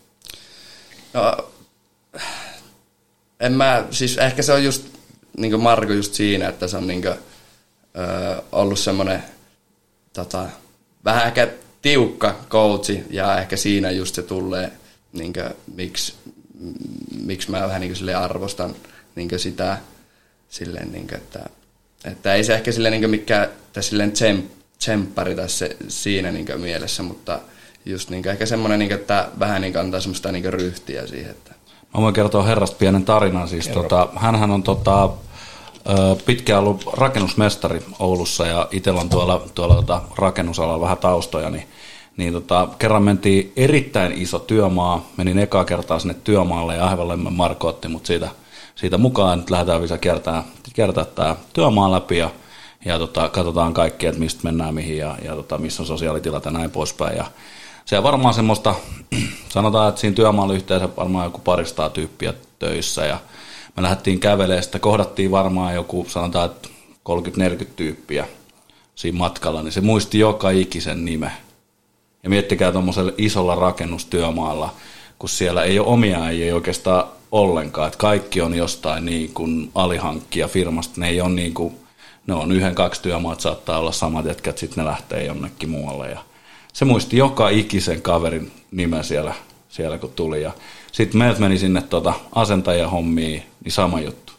[1.14, 1.36] No,
[3.40, 4.86] en mä, siis ehkä se on just,
[5.36, 9.24] niin kuin Marko just siinä, että se on niin kuin, ö, ollut semmoinen
[10.12, 10.48] tota,
[11.04, 11.48] vähän ehkä
[11.84, 14.72] tiukka coachi ja ehkä siinä just se tulee,
[15.12, 16.14] niin kuin, miksi,
[17.24, 18.74] miksi mä vähän niin kuin arvostan
[19.14, 19.78] niin kuin sitä
[20.48, 21.40] silleen, niin kuin, että,
[22.04, 23.48] että ei se ehkä silleen niin mikään
[23.80, 24.46] silleen tsemp,
[24.78, 27.40] tsemppari tässä siinä niin kuin mielessä, mutta
[27.84, 30.52] just niin kuin, ehkä semmoinen, niin kuin, että vähän niin kuin antaa semmoista niin kuin
[30.52, 31.30] ryhtiä siihen.
[31.30, 31.54] Että.
[31.94, 33.48] Mä voin kertoa herrasta pienen tarinan.
[33.48, 35.10] Siis tota, hänhän on tota,
[36.26, 41.68] pitkään ollut rakennusmestari Oulussa ja itsellä on tuolla, tuolla tota rakennusalalla vähän taustoja, niin,
[42.16, 47.68] niin tota, kerran mentiin erittäin iso työmaa, menin ekaa kertaa sinne työmaalle ja aivan Marko
[47.68, 48.28] otti mut siitä,
[48.74, 50.44] siitä mukaan, että lähdetään Visa kiertää,
[50.74, 52.30] kiertää tämä työmaa läpi ja,
[52.84, 56.50] ja tota, katsotaan kaikki, että mistä mennään mihin ja, ja tota, missä on sosiaalitilat ja
[56.50, 57.16] näin poispäin.
[57.16, 57.24] Ja
[57.84, 58.74] se on varmaan semmoista,
[59.48, 63.18] sanotaan, että siinä työmaalla yhteensä varmaan joku paristaa tyyppiä töissä ja
[63.76, 66.68] me lähdettiin kävelemään, sitä kohdattiin varmaan joku, sanotaan, että
[67.08, 68.26] 30-40 tyyppiä
[68.94, 71.32] siinä matkalla, niin se muisti joka ikisen nime.
[72.22, 74.74] Ja miettikää tuommoisella isolla rakennustyömaalla,
[75.18, 80.48] kun siellä ei ole omia ei oikeastaan ollenkaan, että kaikki on jostain niin kuin alihankkija
[80.48, 81.74] firmasta, ne ei ole niin kuin,
[82.26, 86.10] ne on yhden, kaksi työmaat saattaa olla samat jätkät, sitten ne lähtee jonnekin muualle.
[86.10, 86.18] Ja
[86.72, 89.34] se muisti joka ikisen kaverin nimen siellä,
[89.68, 90.42] siellä kun tuli.
[90.42, 90.52] Ja
[90.92, 94.32] sitten meiltä meni sinne tuota asentajahommiin, niin sama juttu.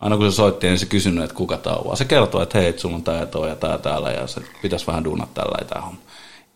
[0.00, 1.96] Aina kun se soitti, niin se kysynyt, että kuka tauaa.
[1.96, 5.04] Se kertoo, että hei, sulla on tää ja ja tää täällä ja se pitäisi vähän
[5.04, 6.00] duunat tällä ja homma.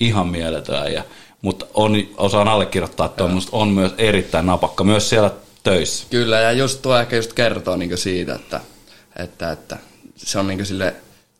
[0.01, 0.93] Ihan mieletön.
[0.93, 1.05] Ja,
[1.43, 5.31] mutta on, osaan allekirjoittaa, että on, on myös erittäin napakka, myös siellä
[5.63, 6.07] töissä.
[6.11, 8.61] Kyllä, ja just tuo ehkä just kertoo niin siitä, että,
[9.17, 9.79] että, että
[10.17, 10.95] se on niin sille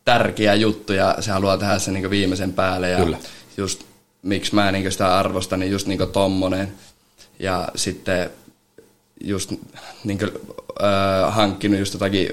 [0.05, 2.89] tärkeä juttu ja se haluaa tehdä sen niin viimeisen päälle.
[2.89, 3.17] Ja Kyllä.
[3.57, 3.83] just
[4.21, 6.73] miksi mä niin sitä arvostan, niin just niin tommonen
[7.39, 8.29] ja sitten
[9.21, 9.51] just
[10.03, 10.31] niin kuin,
[10.83, 12.29] äh, hankkinut just jotakin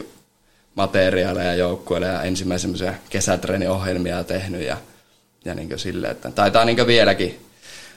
[0.75, 4.77] materiaaleja joukkueelle ja ensimmäisiä kesätreeniohjelmia tehnyt ja,
[5.45, 7.40] ja niin silleen, että taitaa niin vieläkin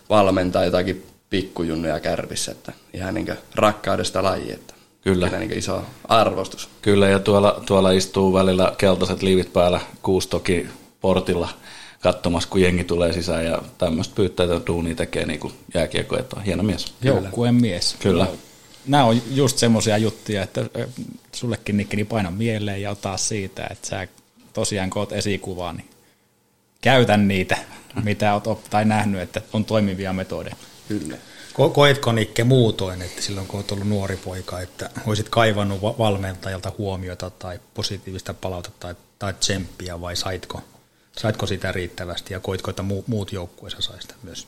[0.10, 5.30] valmentaa jotakin pikkujunnuja kärpissä, että ihan niin rakkaudesta laji, että Kyllä.
[5.30, 6.70] Niin iso arvostus.
[6.82, 10.68] Kyllä, ja tuolla, tuolla istuu välillä keltaiset liivit päällä kuustoki
[11.02, 11.50] portilla–
[12.04, 16.36] katsomassa, kun jengi tulee sisään ja tämmöistä pyytää, että duuni tekee niin kuin jääkiekko, että
[16.36, 16.94] on hieno mies.
[17.02, 17.96] Joukkueen mies.
[18.00, 18.28] Kyllä.
[18.88, 20.62] Nämä on just semmoisia juttuja, että
[21.32, 24.08] sullekin Nikkini paina mieleen ja ottaa siitä, että sä
[24.54, 25.90] tosiaan kun oot esikuvaa, niin
[26.82, 27.58] käytä niitä,
[28.04, 30.56] mitä oot op- tai nähnyt, että on toimivia metodeja.
[30.88, 31.18] Kyllä.
[31.54, 36.72] Ko- koetko Nikke muutoin, että silloin kun olet ollut nuori poika, että olisit kaivannut valmentajalta
[36.78, 40.62] huomiota tai positiivista palautetta tai, tai tsemppiä vai saitko
[41.18, 44.48] Saitko sitä riittävästi ja koitko, että muut joukkueessa sai sitä myös?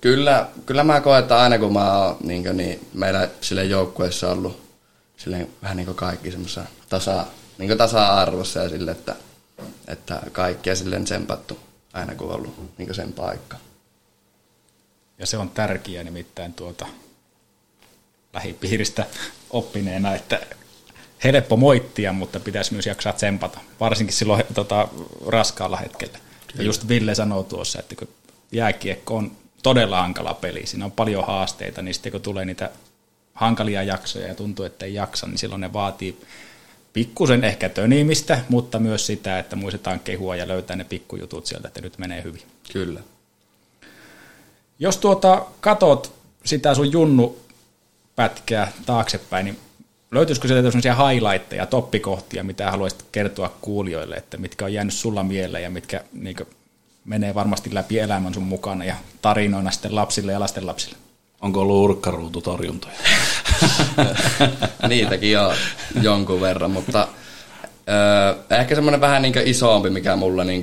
[0.00, 4.62] Kyllä, kyllä mä koen, että aina kun mä oon niin, niin meillä sille joukkueessa ollut
[5.16, 7.26] silleen, vähän niin kuin kaikki semmoisessa tasa,
[7.58, 9.16] niin tasa-arvossa ja sille, että,
[9.88, 11.58] että kaikkia silleen tsempattu
[11.92, 13.56] aina kun on ollut niin sen paikka.
[15.18, 16.86] Ja se on tärkeää nimittäin tuota
[18.32, 19.06] lähipiiristä
[19.50, 20.40] oppineena, että
[21.24, 24.88] helppo moittia, mutta pitäisi myös jaksaa tsempata, varsinkin silloin tota,
[25.26, 26.18] raskaalla hetkellä.
[26.18, 26.62] Kyllä.
[26.62, 28.08] Ja just Ville sanoi tuossa, että kun
[28.52, 32.70] jääkiekko on todella hankala peli, siinä on paljon haasteita, niin sitten kun tulee niitä
[33.34, 36.20] hankalia jaksoja ja tuntuu, että ei jaksa, niin silloin ne vaatii
[36.92, 41.80] pikkusen ehkä tönimistä, mutta myös sitä, että muistetaan kehua ja löytää ne pikkujutut sieltä, että
[41.80, 42.42] nyt menee hyvin.
[42.72, 43.00] Kyllä.
[44.78, 46.12] Jos tuota katot
[46.44, 47.38] sitä sun junnu
[48.16, 49.58] pätkää taaksepäin, niin
[50.10, 55.64] löytyisikö sieltä sellaisia highlightteja, toppikohtia, mitä haluaisit kertoa kuulijoille, että mitkä on jäänyt sulla mieleen
[55.64, 56.36] ja mitkä niin
[57.10, 60.96] menee varmasti läpi elämän sun mukana ja tarinoina sitten lapsille ja lastenlapsille?
[61.40, 62.94] Onko ollut urkkaruututorjuntoja?
[64.88, 65.54] Niitäkin on
[66.02, 67.08] jonkun verran, mutta
[68.50, 70.62] ö, ehkä semmoinen vähän niin isompi, mikä mulla niin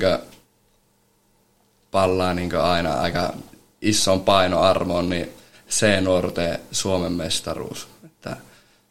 [1.91, 3.33] pallaa niin aina aika
[3.81, 5.29] ison painoarvoon, niin
[5.69, 7.87] C-nuorten Suomen mestaruus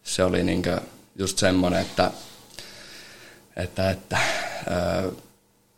[0.07, 0.71] se oli niinku
[1.17, 2.11] just semmoinen, että,
[3.57, 4.19] että, että
[4.71, 5.13] ö,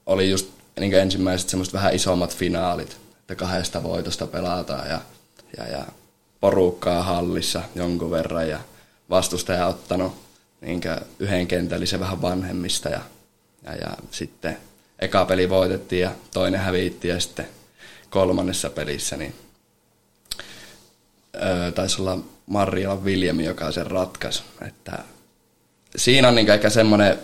[0.06, 5.00] oli just niinku ensimmäiset semmoiset vähän isommat finaalit, että kahdesta voitosta pelataan ja,
[5.58, 5.84] ja, ja
[6.40, 8.60] porukkaa hallissa jonkun verran ja
[9.10, 10.12] vastustaja ottanut
[10.60, 10.80] niin
[11.18, 13.00] yhden kentällisen vähän vanhemmista ja,
[13.64, 14.56] ja, ja sitten
[14.98, 17.48] eka peli voitettiin ja toinen häviitti ja sitten
[18.10, 19.34] kolmannessa pelissä niin
[21.42, 24.42] öö, taisi olla Marjala Viljami, joka sen ratkaisi.
[24.68, 24.98] Että
[25.96, 27.18] siinä on niin ehkä semmoinen,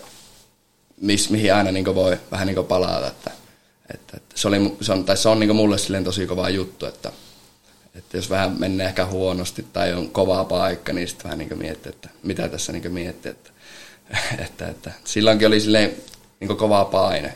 [1.30, 3.30] mihin aina niin voi vähän niin palata, että,
[3.94, 6.86] että, että se, oli, se on, tai se on niin mulle silleen tosi kova juttu,
[6.86, 7.12] että,
[7.94, 11.90] että jos vähän menee ehkä huonosti tai on kova paikka, niin sitten vähän niin miettii,
[11.90, 13.50] että mitä tässä niin miettii, että,
[14.44, 15.94] että, että silloinkin oli silleen
[16.40, 17.34] niin kova paine.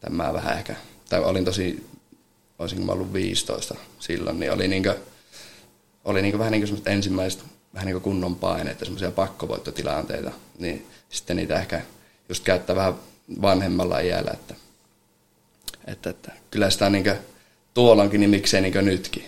[0.00, 0.76] Tämä vähän ehkä,
[1.08, 1.86] tai olin tosi,
[2.58, 4.94] olisinko mä ollut 15 silloin, niin oli niin kuin,
[6.04, 11.60] oli niin vähän niin kuin ensimmäiset vähän niin kunnon paineita, semmoisia pakkovoittotilanteita, niin sitten niitä
[11.60, 11.82] ehkä
[12.28, 12.94] just käyttää vähän
[13.42, 14.54] vanhemmalla iällä, että,
[15.88, 17.12] että, että kyllä sitä niin
[17.74, 19.24] tuolloinkin, niin miksei niin nytkin.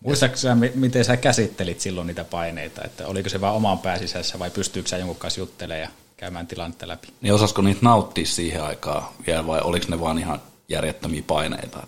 [0.00, 4.50] Muistatko sä, miten sä käsittelit silloin niitä paineita, että oliko se vain oman pääsisässä vai
[4.50, 7.08] pystyykö sä jonkun kanssa juttelemaan ja käymään tilannetta läpi?
[7.20, 11.86] Niin osasko niitä nauttia siihen aikaan vielä vai oliko ne vaan ihan järjettömiä paineita?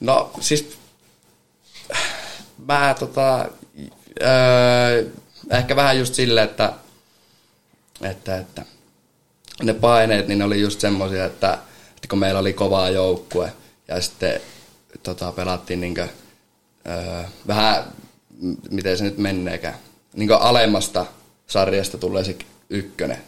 [0.00, 0.78] No siis
[2.66, 3.48] mä tota,
[4.22, 5.04] öö,
[5.50, 6.72] ehkä vähän just silleen, että,
[8.02, 8.64] että, että
[9.62, 11.58] ne paineet, niin ne oli just semmoisia, että,
[12.08, 13.52] että kun meillä oli kovaa joukkue
[13.88, 14.40] ja sitten
[15.02, 16.08] tota, pelattiin niinkö,
[16.88, 17.84] öö, vähän,
[18.70, 19.74] miten se nyt menneekään,
[20.14, 21.06] niinkö alemmasta
[21.46, 22.36] sarjasta tulee se
[22.70, 23.18] ykkönen,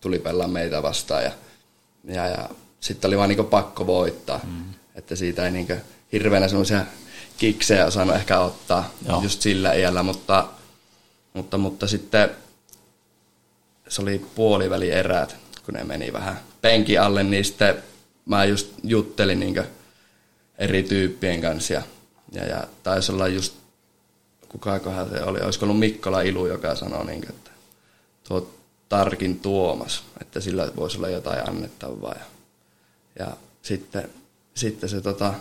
[0.00, 1.32] tuli pelaa meitä vastaan ja,
[2.04, 2.48] ja, ja
[2.80, 4.64] sitten oli vaan niinkö pakko voittaa, mm.
[4.94, 5.80] että siitä ei niinkö
[6.12, 6.84] hirveänä semmoisia
[7.38, 9.22] kiksejä osannut ehkä ottaa Joo.
[9.22, 10.48] just sillä iällä, mutta,
[11.34, 12.30] mutta, mutta sitten
[13.88, 17.82] se oli puoliväli erät, kun ne meni vähän penki alle, niin sitten
[18.30, 19.64] mä just juttelin niin
[20.58, 21.82] eri tyyppien kanssa ja,
[22.32, 23.54] ja, ja taisi olla just,
[24.48, 27.50] kukakohan se oli, olisiko ollut Mikkola Ilu, joka sanoi, niin kuin, että
[28.28, 28.50] tuo
[28.88, 32.14] Tarkin Tuomas, että sillä voisi olla jotain annettavaa.
[32.14, 32.24] Ja,
[33.18, 34.10] ja sitten,
[34.54, 35.34] sitten se tota,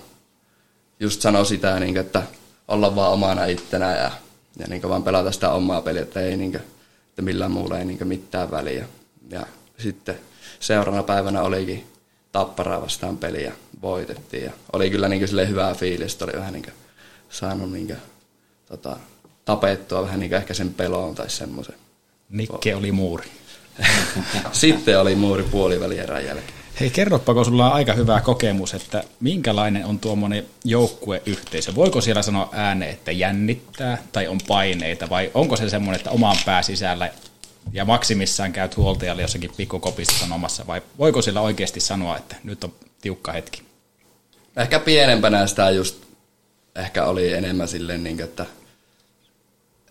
[1.00, 2.24] just sanoi sitä, niin kuin, että
[2.68, 4.12] olla vaan omana ittenä ja,
[4.60, 6.64] ja niin kuin vaan pelata sitä omaa peliä, että, ei, niin kuin,
[7.10, 8.88] että millään muulla ei niin mitään väliä.
[9.30, 9.46] Ja
[9.78, 10.20] sitten
[10.60, 11.88] seuraavana päivänä olikin
[12.32, 14.44] Tapparaa vastaan peli ja voitettiin.
[14.44, 16.74] Ja oli kyllä niin kuin, hyvää fiilistä, oli vähän niin kuin,
[17.30, 18.00] saanut niin kuin,
[18.66, 18.98] tota,
[19.46, 21.76] tapettua vähän niin kuin ehkä sen peloon tai semmoisen.
[22.30, 23.28] Nikke oli muuri.
[24.52, 26.60] sitten oli muuri puolivälierän jälkeen.
[26.80, 31.76] Hei, kerropa, kun sulla on aika hyvä kokemus, että minkälainen on tuommoinen joukkueyhteisö?
[31.76, 36.38] Voiko siellä sanoa ääneen, että jännittää tai on paineita, vai onko se semmoinen, että omaan
[36.46, 37.12] pää sisällä
[37.72, 42.74] ja maksimissaan käyt huoltajalle jossakin pikkukopissa sanomassa, vai voiko siellä oikeasti sanoa, että nyt on
[43.02, 43.64] tiukka hetki?
[44.56, 45.98] Ehkä pienempänä sitä just
[46.76, 48.46] ehkä oli enemmän silleen, niin että,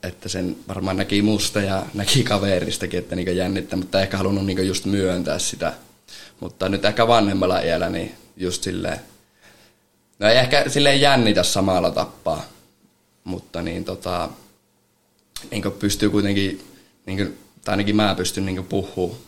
[0.03, 4.67] että sen varmaan näki musta ja näki kaveristakin, että niin jännittää, mutta ehkä halunnut niin
[4.67, 5.73] just myöntää sitä–
[6.41, 9.01] mutta nyt ehkä vanhemmalla iällä niin just silleen,
[10.19, 12.45] no ei ehkä silleen jännitä samalla tappaa,
[13.25, 14.29] mutta niin tota,
[15.51, 16.65] niin pystyy kuitenkin,
[17.07, 19.21] niin tai ainakin mä pystyn niin puhumaan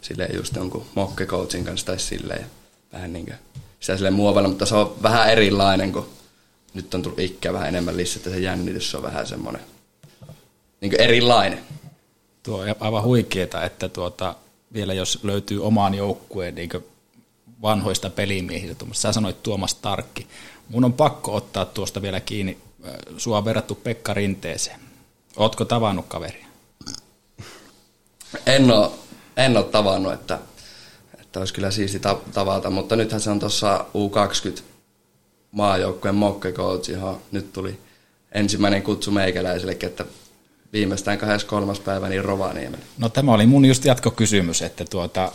[0.00, 2.46] silleen just jonkun mokkecoachin kanssa tai silleen,
[2.92, 3.36] vähän niin kuin,
[3.80, 6.08] sitä silleen muovella, mutta se on vähän erilainen, kun
[6.74, 9.62] nyt on tullut ikkä vähän enemmän lisää, että se jännitys on vähän semmoinen
[10.80, 11.58] niin erilainen.
[12.42, 14.34] Tuo on aivan huikeeta, että tuota,
[14.72, 16.70] vielä jos löytyy omaan joukkueen niin
[17.62, 20.26] vanhoista pelimiehistä, sä sanoit Tuomas Tarkki,
[20.68, 24.80] mun on pakko ottaa tuosta vielä kiinni, äh, sua on verrattu Pekka Rinteeseen.
[25.36, 26.47] Ootko tavannut kaveria?
[28.46, 28.90] En ole,
[29.36, 30.38] en ole tavannut, että,
[31.20, 32.00] että olisi kyllä siisti
[32.32, 34.62] tavata, mutta nythän se on tuossa U20
[35.50, 37.78] maajoukkueen mokkecoach, johon nyt tuli
[38.32, 40.04] ensimmäinen kutsu meikäläiselle, että
[40.72, 41.72] viimeistään 23.
[41.84, 42.84] päivä niin Rovaniemelle.
[42.98, 45.32] No tämä oli mun just jatkokysymys, että tuota,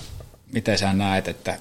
[0.54, 1.60] miten sä näet, että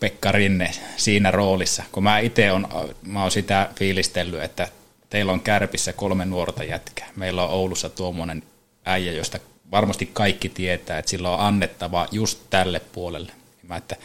[0.00, 2.68] Pekka Rinne siinä roolissa, kun mä itse on,
[3.02, 4.68] mä oon sitä fiilistellyt, että
[5.10, 7.08] teillä on Kärpissä kolme nuorta jätkää.
[7.16, 8.42] Meillä on Oulussa tuommoinen
[8.84, 9.38] äijä, josta
[9.74, 13.32] varmasti kaikki tietää, että sillä on annettava just tälle puolelle.
[13.68, 13.96] Mä, että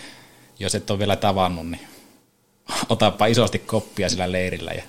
[0.59, 1.87] jos et ole vielä tavannut, niin
[2.89, 4.83] otapa isosti koppia sillä leirillä ja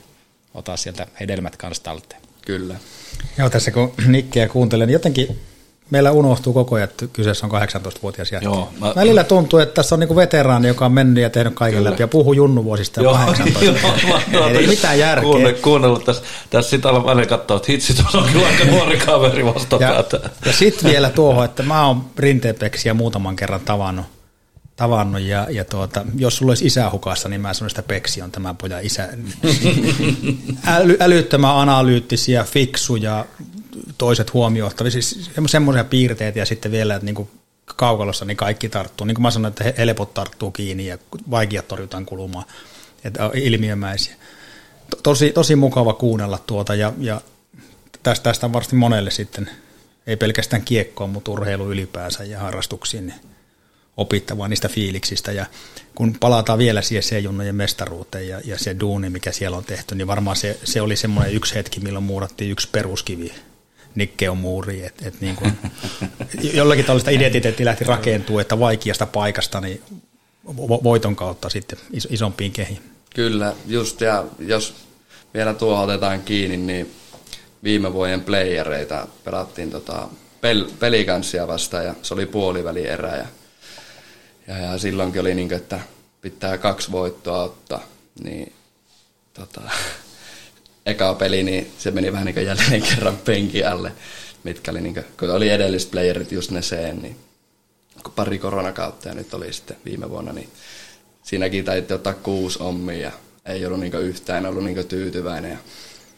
[0.55, 2.23] ota sieltä hedelmät kanssa talteen.
[2.43, 2.75] Kyllä.
[3.39, 5.41] Joo, tässä kun Nikkiä kuuntelen, niin jotenkin
[5.91, 8.45] meillä unohtuu koko ajan, että kyseessä on 18-vuotias jätkä.
[8.45, 11.79] Joo, mä, Välillä tuntuu, että tässä on niin veteraani, joka on mennyt ja tehnyt kaiken
[11.79, 11.91] kyllä.
[11.91, 13.61] läpi ja puhuu junnuvuosista ja 18.
[14.03, 15.23] Joo, joo, ei mitään järkeä.
[15.23, 18.99] Kuunne, kuunnellut tässä, tässä sitten alan välillä katsoa, että hitsi, tuossa on kyllä aika nuori
[18.99, 20.21] kaveri vastapäätä.
[20.23, 24.07] Ja, ja sitten vielä tuohon, että mä oon rinteenpeksiä muutaman kerran tavannut
[24.81, 28.31] tavannut ja, ja tuota, jos sulla olisi isä hukassa, niin mä sanoin, että Peksi on
[28.31, 29.09] tämä pojan isä.
[30.77, 33.25] Äly, älyttömän analyyttisiä, fiksuja,
[33.99, 37.31] toiset huomioittavia, siis semmoisia piirteitä ja sitten vielä, että niinku
[37.77, 39.07] kaukalossa, niin kaikki tarttuu.
[39.07, 40.99] Niin kuin mä sanoin, että helpot tarttuu kiinni ja
[41.31, 42.45] vaikeat torjutaan kulumaan.
[43.05, 44.15] Että ilmiömäisiä.
[45.03, 47.21] Tosi, tosi mukava kuunnella tuota ja, ja
[48.03, 49.51] tästä, tästä on varmasti monelle sitten,
[50.07, 53.21] ei pelkästään kiekkoon, mutta urheilu ylipäänsä ja harrastuksiin, niin
[53.97, 55.33] opittavaa niistä fiiliksistä.
[55.33, 55.47] Ja
[55.95, 60.07] kun palataan vielä siihen C-junnojen mestaruuteen ja, ja se duuni, mikä siellä on tehty, niin
[60.07, 63.33] varmaan se, se oli semmoinen yksi hetki, milloin muurattiin yksi peruskivi
[63.95, 65.53] Nikke on muuri, että et niin kuin,
[66.55, 69.83] jollakin tällaista identiteettiä lähti rakentuu, että vaikeasta paikasta niin
[70.85, 71.79] voiton kautta sitten
[72.11, 72.83] isompiin kehiin.
[73.15, 74.75] Kyllä, just ja jos
[75.35, 76.95] vielä tuo otetaan kiinni, niin
[77.63, 80.09] viime vuoden playereita pelattiin tota
[80.41, 83.27] pel- pelikanssia vastaan ja se oli puoliväli erä ja,
[84.47, 85.81] ja, ja silloinkin oli niin kuin, että
[86.21, 87.83] pitää kaksi voittoa ottaa,
[88.25, 88.53] niin
[89.35, 89.61] tota,
[90.91, 93.93] eka peli, niin se meni vähän niin jälleen kerran penki alle,
[94.45, 97.17] mitkä oli, niin kuin, kun oli edelliset playerit just ne sen, niin
[98.15, 100.49] pari koronakautta ja nyt oli sitten viime vuonna, niin
[101.23, 103.13] siinäkin täytyy ottaa kuusi ommia ja
[103.47, 105.51] ei ollut niin yhtään ollut niin tyytyväinen.
[105.51, 105.59] Ja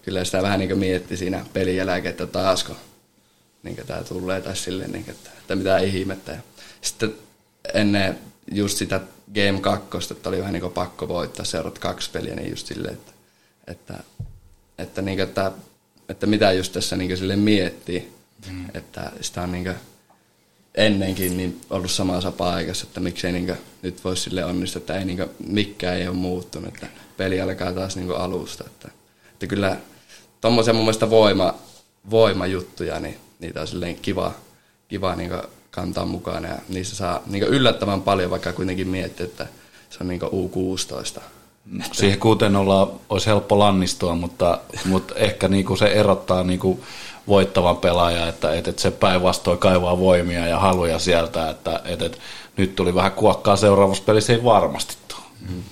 [0.03, 2.77] kyllä sitä vähän niin mietti siinä pelin jälkeen, että taasko
[3.63, 6.33] niin tämä tulee tai silleen, niin kuin, että, että mitä ihmettä.
[6.33, 6.39] Ja
[6.81, 7.15] sitten
[7.75, 8.19] ennen
[8.53, 9.01] just sitä
[9.35, 13.13] Game 2, että oli vähän niin pakko voittaa seuraavat kaksi peliä, niin just silleen, että,
[13.67, 13.95] että,
[14.79, 15.53] että, niin kuin, että,
[16.09, 18.13] että mitä just tässä niin sille miettii.
[18.51, 18.65] Mm.
[18.75, 19.77] Että sitä on niin kuin,
[20.75, 25.05] ennenkin niin ollut samassa paikassa, että miksei niin kuin, nyt voisi sille onnistua, että ei,
[25.05, 28.65] niin kuin, mikään ei ole muuttunut, että peli alkaa taas niin kuin, alusta.
[28.67, 28.89] Että,
[29.33, 29.77] että kyllä
[30.41, 31.55] tuommoisia mun mielestä voima,
[32.11, 34.33] voimajuttuja, niin niitä on silleen kiva,
[34.89, 39.47] kiva niin kuin, kantaa mukaan ja niissä saa niin yllättävän paljon, vaikka kuitenkin miettii, että
[39.91, 41.21] se on niin U16.
[41.93, 46.85] Siihen kuuteen olla, olisi helppo lannistua, mutta, mutta ehkä niinku se erottaa niinku
[47.29, 52.19] voittavan pelaajan, että, että, että se päinvastoin kaivaa voimia ja haluja sieltä, että, että, että
[52.57, 55.19] nyt tuli vähän kuokkaa seuraavassa pelissä, ei varmasti tuo.
[55.49, 55.63] Mm.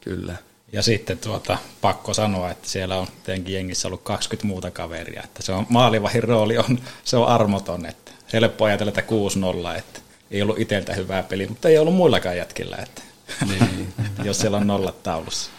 [0.00, 0.34] Kyllä.
[0.72, 5.42] Ja sitten tuota, pakko sanoa, että siellä on tietenkin jengissä ollut 20 muuta kaveria, että
[5.42, 10.42] se on maalivahin rooli on, se on armoton, että helppo ajatella, että 6-0, että ei
[10.42, 13.02] ollut itseltä hyvää peliä, mutta ei ollut muillakaan jätkillä, että
[13.48, 13.94] niin.
[14.24, 15.50] jos siellä on nollat taulussa.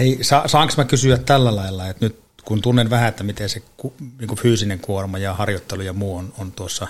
[0.00, 3.62] Hei, sa- saanko mä kysyä tällä lailla, että nyt kun tunnen vähän, että miten se
[4.18, 6.88] niin kuin fyysinen kuorma ja harjoittelu ja muu on, on tuossa,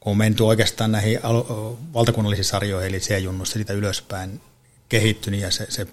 [0.00, 1.20] kun on menty oikeastaan näihin
[1.94, 4.40] valtakunnallisiin sarjoihin, eli C-junnusta siitä ylöspäin
[4.88, 5.86] kehittynyt ja se, se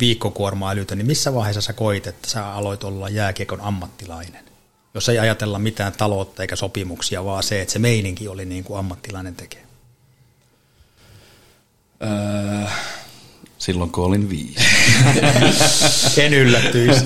[0.00, 4.44] viikkokuorma älytön, niin missä vaiheessa sä koit, että sä aloit olla jääkiekon ammattilainen?
[4.94, 8.78] Jos ei ajatella mitään taloutta eikä sopimuksia, vaan se, että se meininki oli niin kuin
[8.78, 9.66] ammattilainen tekee.
[12.02, 12.70] Öö,
[13.60, 14.60] silloin kun olin viisi.
[16.20, 17.04] en yllättyisi.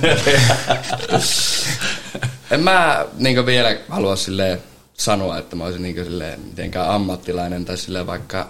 [2.51, 4.61] en mä niin vielä halua sille
[4.95, 8.49] sanoa, että mä olisin niin silleen, mitenkään ammattilainen tai sille vaikka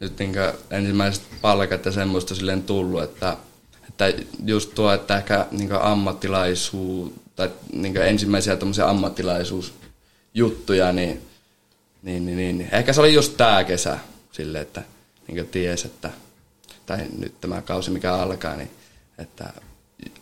[0.00, 0.32] nyt niin
[0.70, 3.36] ensimmäiset palkat ja semmoista silleen tullut, että,
[3.88, 4.12] että
[4.44, 11.20] just tuo, että ehkä niin ammattilaisuus tai niin ensimmäisiä ammattilaisuusjuttuja, niin,
[12.02, 13.98] niin, niin, niin, ehkä se oli just tämä kesä
[14.32, 14.82] sille, että
[15.28, 16.10] niin ties, että
[16.86, 18.70] tai nyt tämä kausi mikä alkaa, niin
[19.18, 19.52] että,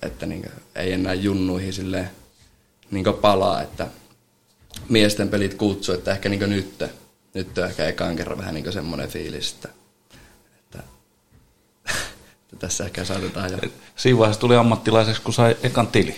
[0.03, 2.11] että niin ei enää junnuihin sille
[2.91, 3.87] niin palaa, että
[4.89, 6.85] miesten pelit kutsuu, että ehkä niin nyt,
[7.35, 9.69] nyt on ehkä ekaan kerran vähän niin semmoinen fiilis, että,
[10.59, 10.83] että,
[12.43, 13.59] että tässä ehkä saatetaan jo.
[13.97, 16.17] Siinä vaiheessa tuli ammattilaiseksi, kun sai ekan tili.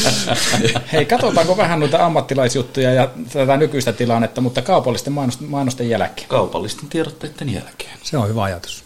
[0.92, 6.28] Hei, katsotaanko vähän noita ammattilaisjuttuja ja tätä nykyistä tilannetta, mutta kaupallisten mainosten jälkeen.
[6.28, 7.98] Kaupallisten tiedotteiden jälkeen.
[8.02, 8.85] Se on hyvä ajatus.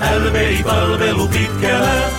[0.00, 2.10] LVI-palvelu pitkällä.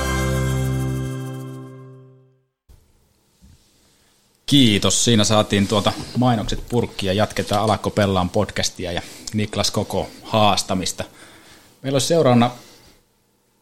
[4.46, 5.06] Kiitos.
[5.06, 7.14] Siinä saatiin tuota mainokset purkkia.
[7.14, 9.02] Jatketaan Alakko Pellaan podcastia ja
[9.34, 11.04] Niklas Koko haastamista.
[11.82, 12.52] Meillä olisi seuraavana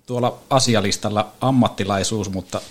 [0.05, 2.61] tuolla asialistalla ammattilaisuus, mutta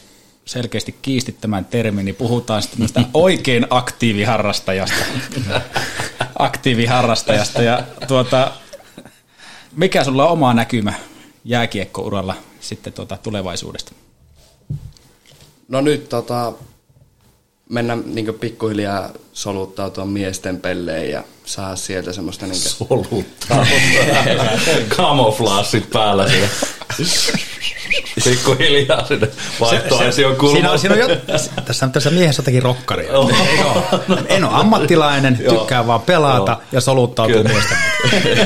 [0.45, 5.05] selkeästi kiistit tämän termin, niin puhutaan sitten oikein aktiiviharrastajasta.
[6.39, 7.62] aktiiviharrastajasta.
[7.62, 8.53] Ja tuota,
[9.77, 10.93] mikä sulla on oma näkymä
[11.45, 13.93] jääkiekkouralla sitten tuota tulevaisuudesta?
[15.68, 16.53] No nyt tota,
[17.68, 22.47] mennä niin pikkuhiljaa soluttautua miesten pelleen ja saa sieltä semmoista...
[22.47, 23.66] Niin Soluttaa.
[24.97, 26.49] Kamoflaasit päällä siellä.
[28.24, 29.28] Pikkuhiljaa sinne
[29.61, 30.57] vaihtoaision kulmaan.
[30.57, 31.16] Siinä on, siinä on jo,
[31.66, 33.18] tässä, tässä miehessä jotakin rokkaria.
[33.18, 33.30] Oh.
[34.28, 37.78] En ole ammattilainen, tykkää vaan pelata ja soluttautua miesten.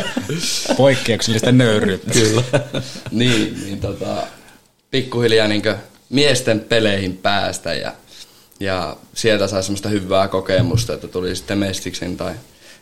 [0.76, 2.12] Poikkeuksellista nöyryyttä.
[2.12, 2.42] Kyllä.
[3.10, 4.16] niin, niin tota,
[4.90, 5.62] pikkuhiljaa niin
[6.08, 7.92] miesten peleihin päästä ja,
[8.60, 12.34] ja sieltä sai semmoista hyvää kokemusta, että tuli sitten Mestiksen tai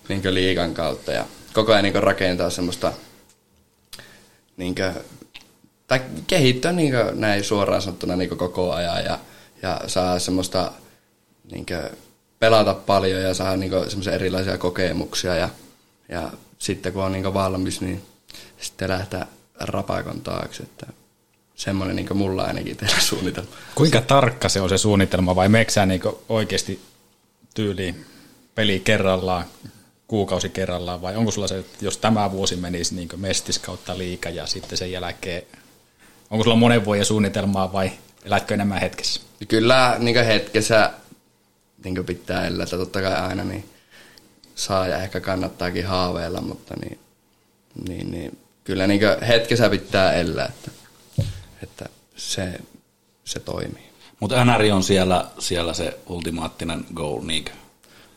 [0.09, 2.93] niin liikan kautta ja koko ajan niin rakentaa semmoista
[4.57, 4.75] niin
[5.87, 9.19] tai kehittyä niin näin suoraan sanottuna niin koko ajan ja,
[9.63, 10.73] ja saa semmoista
[11.53, 11.67] niin
[12.39, 15.49] pelata paljon ja saa niin semmoisia erilaisia kokemuksia ja,
[16.09, 18.03] ja sitten kun on niin valmis, niin
[18.61, 19.27] sitten lähteä
[19.61, 20.63] rapakon taakse.
[20.63, 20.87] Että
[21.55, 23.51] semmoinen niin mulla ainakin tehdä suunnitelma.
[23.75, 26.81] Kuinka tarkka se on se suunnitelma vai meksää niin oikeasti
[27.55, 28.05] tyyliin
[28.55, 29.45] peli kerrallaan,
[30.09, 34.29] kuukausi kerrallaan vai onko sulla se, että jos tämä vuosi menisi niin mestis kautta liika
[34.29, 35.43] ja sitten sen jälkeen,
[36.31, 37.93] onko sulla monen vuoden suunnitelmaa vai
[38.25, 39.21] elätkö enemmän hetkessä?
[39.49, 40.91] Kyllä niin hetkessä
[41.85, 43.71] niin pitää elää, että totta kai aina niin
[44.55, 46.99] saa ja ehkä kannattaakin haaveilla, mutta niin,
[47.89, 50.71] niin, niin kyllä niin hetkessä pitää elää, että,
[51.63, 52.61] että se,
[53.25, 53.85] se toimii.
[54.21, 57.51] Mutta NR on siellä, siellä se ultimaattinen goal, niinkö?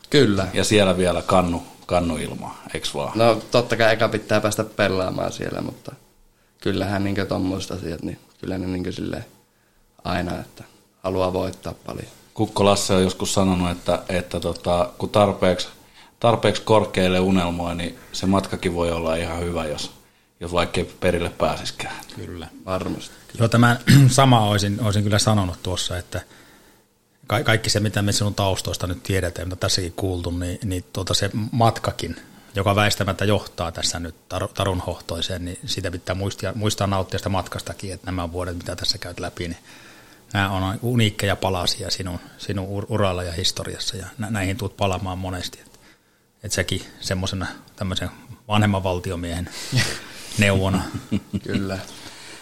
[0.10, 0.48] Kyllä.
[0.54, 3.18] Ja siellä vielä kannu, kannu ilmaa, eikö vaan?
[3.18, 5.92] No totta kai eka pitää päästä pelaamaan siellä, mutta
[6.68, 9.26] kyllähän niin tuommoiset asiat, niin kyllä ne niin sille
[10.04, 10.64] aina, että
[11.04, 12.08] haluaa voittaa paljon.
[12.34, 15.68] Kukko Lasse on joskus sanonut, että, että tota, kun tarpeeksi,
[16.20, 19.92] tarpeeksi korkealle unelmoi, niin se matkakin voi olla ihan hyvä, jos,
[20.40, 21.96] jos vaikkei perille pääsiskään.
[22.16, 23.16] Kyllä, varmasti.
[23.40, 26.22] Joo, tämän sama olisin, olisin kyllä sanonut tuossa, että
[27.28, 31.14] ka- kaikki se, mitä me sinun taustoista nyt tiedetään, mitä tässäkin kuultu, niin, niin tuota
[31.14, 32.16] se matkakin,
[32.58, 37.30] joka väistämättä johtaa tässä nyt tar- tarun hohtoiseen, niin sitä pitää muistaa, muistaa nauttia sitä
[37.30, 39.58] matkastakin, että nämä vuodet, mitä tässä käyt läpi, niin
[40.34, 45.60] nämä on uniikkeja palasia sinun, sinun uralla ja historiassa, ja näihin tulet palaamaan monesti.
[45.60, 45.80] Että
[46.44, 48.10] et sekin semmoisena tämmöisen
[48.48, 49.50] vanhemman valtiomiehen
[50.38, 50.84] neuvona.
[51.44, 51.80] Kyllä.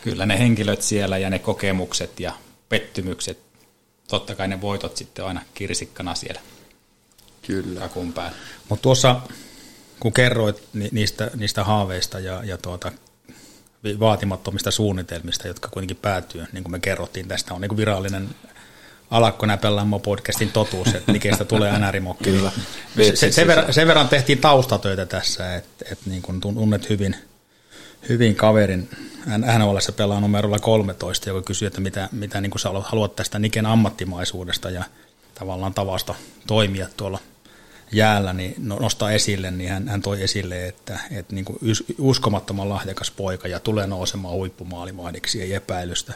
[0.02, 2.34] Kyllä ne henkilöt siellä ja ne kokemukset ja
[2.70, 3.40] pettymykset,
[4.08, 6.42] totta kai ne voitot sitten aina kirsikkana siellä.
[7.48, 7.80] Kyllä.
[7.80, 8.38] Kakun päällä.
[8.70, 9.22] Mutta tuossa,
[10.00, 12.92] kun kerroit niistä, niistä haaveista ja, ja tuota,
[14.00, 18.30] vaatimattomista suunnitelmista, jotka kuitenkin päätyy, niin kuin me kerrottiin, tästä on niin kuin virallinen
[19.12, 22.24] Alakko Näpellämmo podcastin totuus, että Nikestä tulee NR-mokki.
[22.24, 22.52] Kyllä.
[23.14, 27.16] Se, sen, verran, sen verran tehtiin taustatöitä tässä, että, että niin kuin tunnet hyvin,
[28.10, 28.90] hyvin kaverin.
[29.58, 33.66] NHL pelaa numerolla 13, joka kysyy, että mitä, mitä niin kuin sä haluat tästä Niken
[33.66, 34.84] ammattimaisuudesta ja
[35.36, 36.16] tavallaan tavasta
[36.48, 37.20] toimia tuolla–
[37.92, 41.60] jäällä niin no, nostaa esille, niin hän, hän toi esille, että, että niin kuin
[42.00, 46.14] uskomattoman lahjakas poika ja tulee nousemaan huippumaailmahdiksi, ei epäilystä.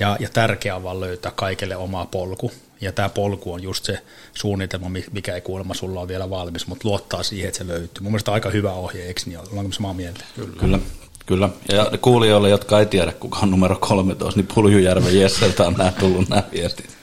[0.00, 2.52] Ja, ja tärkeää on vaan löytää kaikille oma polku.
[2.80, 3.98] Ja tämä polku on just se
[4.34, 8.02] suunnitelma, mikä ei kuulemma sulla on vielä valmis, mutta luottaa siihen, että se löytyy.
[8.02, 9.38] Mun mielestä aika hyvä ohje, eikö niin?
[9.38, 10.24] Ollaanko samaa mieltä?
[10.34, 10.56] Kyllä.
[10.60, 10.78] Kyllä.
[11.26, 11.48] Kyllä.
[11.72, 16.28] Ja kuulijoille, jotka ei tiedä, kuka on numero 13, niin Puljujärven Jesseltä on nämä tullut
[16.28, 16.96] nämä viestit.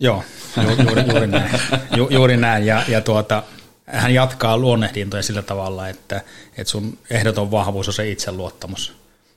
[0.00, 0.24] Joo,
[0.56, 1.60] Ju, juuri, juuri näin.
[1.96, 2.66] Ju, juuri näin.
[2.66, 3.42] Ja, ja tuota,
[3.86, 6.20] hän jatkaa luonnehdintoja sillä tavalla, että,
[6.56, 8.94] että sun ehdoton vahvuus on se itseluottamus.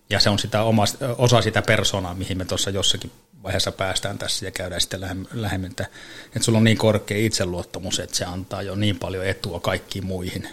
[0.09, 0.84] Ja se on sitä oma,
[1.18, 3.11] osa sitä persoonaa, mihin me tuossa jossakin
[3.43, 5.86] vaiheessa päästään tässä ja käydään sitten lähemmin, että,
[6.26, 10.47] että sulla on niin korkea itseluottamus, että se antaa jo niin paljon etua kaikkiin muihin.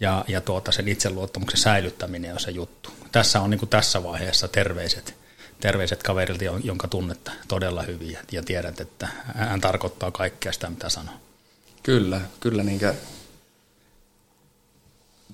[0.00, 2.90] Ja, ja tuota, sen itseluottamuksen säilyttäminen on se juttu.
[3.12, 5.23] Tässä on niin kuin tässä vaiheessa terveiset
[5.64, 11.14] terveiset kaverilta, jonka tunnetta todella hyvin ja tiedät, että hän tarkoittaa kaikkea sitä, mitä sanoo.
[11.82, 12.94] Kyllä, kyllä niinkö,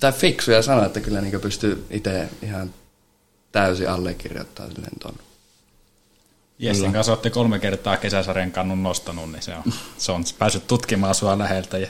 [0.01, 2.75] tai fiksuja sanoa, että kyllä niinkö pystyy itse ihan
[3.53, 5.15] täysin allekirjoittamaan silleen ton.
[6.59, 11.15] Jessin kanssa olette kolme kertaa kesäsarjan kannun nostanut, niin se on, se on päässyt tutkimaan
[11.15, 11.79] sua läheltä.
[11.79, 11.89] Ja...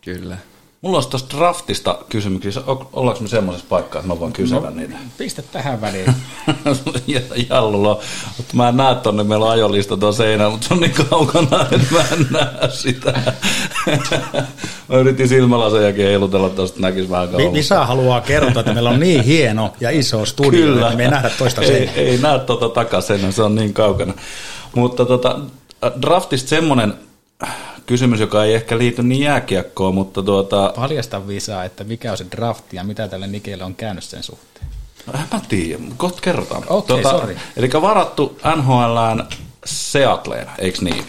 [0.00, 0.38] Kyllä.
[0.82, 2.62] Mulla olisi tuosta draftista kysymyksiä.
[2.92, 4.94] Ollaanko me semmoisessa paikkaa, että mä voin kysyä no, niitä?
[5.18, 6.14] Pistä tähän väliin.
[7.50, 8.00] Jallulla.
[8.36, 11.62] Mutta mä en näe tonne, meillä on ajolista tuon seinä, mutta se on niin kaukana,
[11.72, 13.12] että mä en näe sitä.
[14.88, 17.52] mä yritin silmälasejakin heilutella tuosta, näkisi vähän kauan.
[17.52, 20.86] Misa haluaa kertoa, että meillä on niin hieno ja iso studio, Kyllä.
[20.86, 21.62] että me ei nähdä toista.
[21.62, 24.14] Ei, ei näe tuota takaisin, se on niin kaukana.
[24.74, 25.38] Mutta tota,
[26.02, 26.94] draftista semmoinen
[27.88, 30.72] kysymys, joka ei ehkä liity niin jääkiekkoon, mutta tuota...
[30.76, 34.66] Paljasta visaa, että mikä on se drafti ja mitä tälle Nikelle on käynyt sen suhteen.
[35.06, 36.62] No, en mä tiedä, kohta kerrotaan.
[36.68, 37.36] Okei, okay, tuota, sorry.
[37.56, 39.28] Eli varattu NHLään
[39.64, 41.04] Seattleen, eikö niin?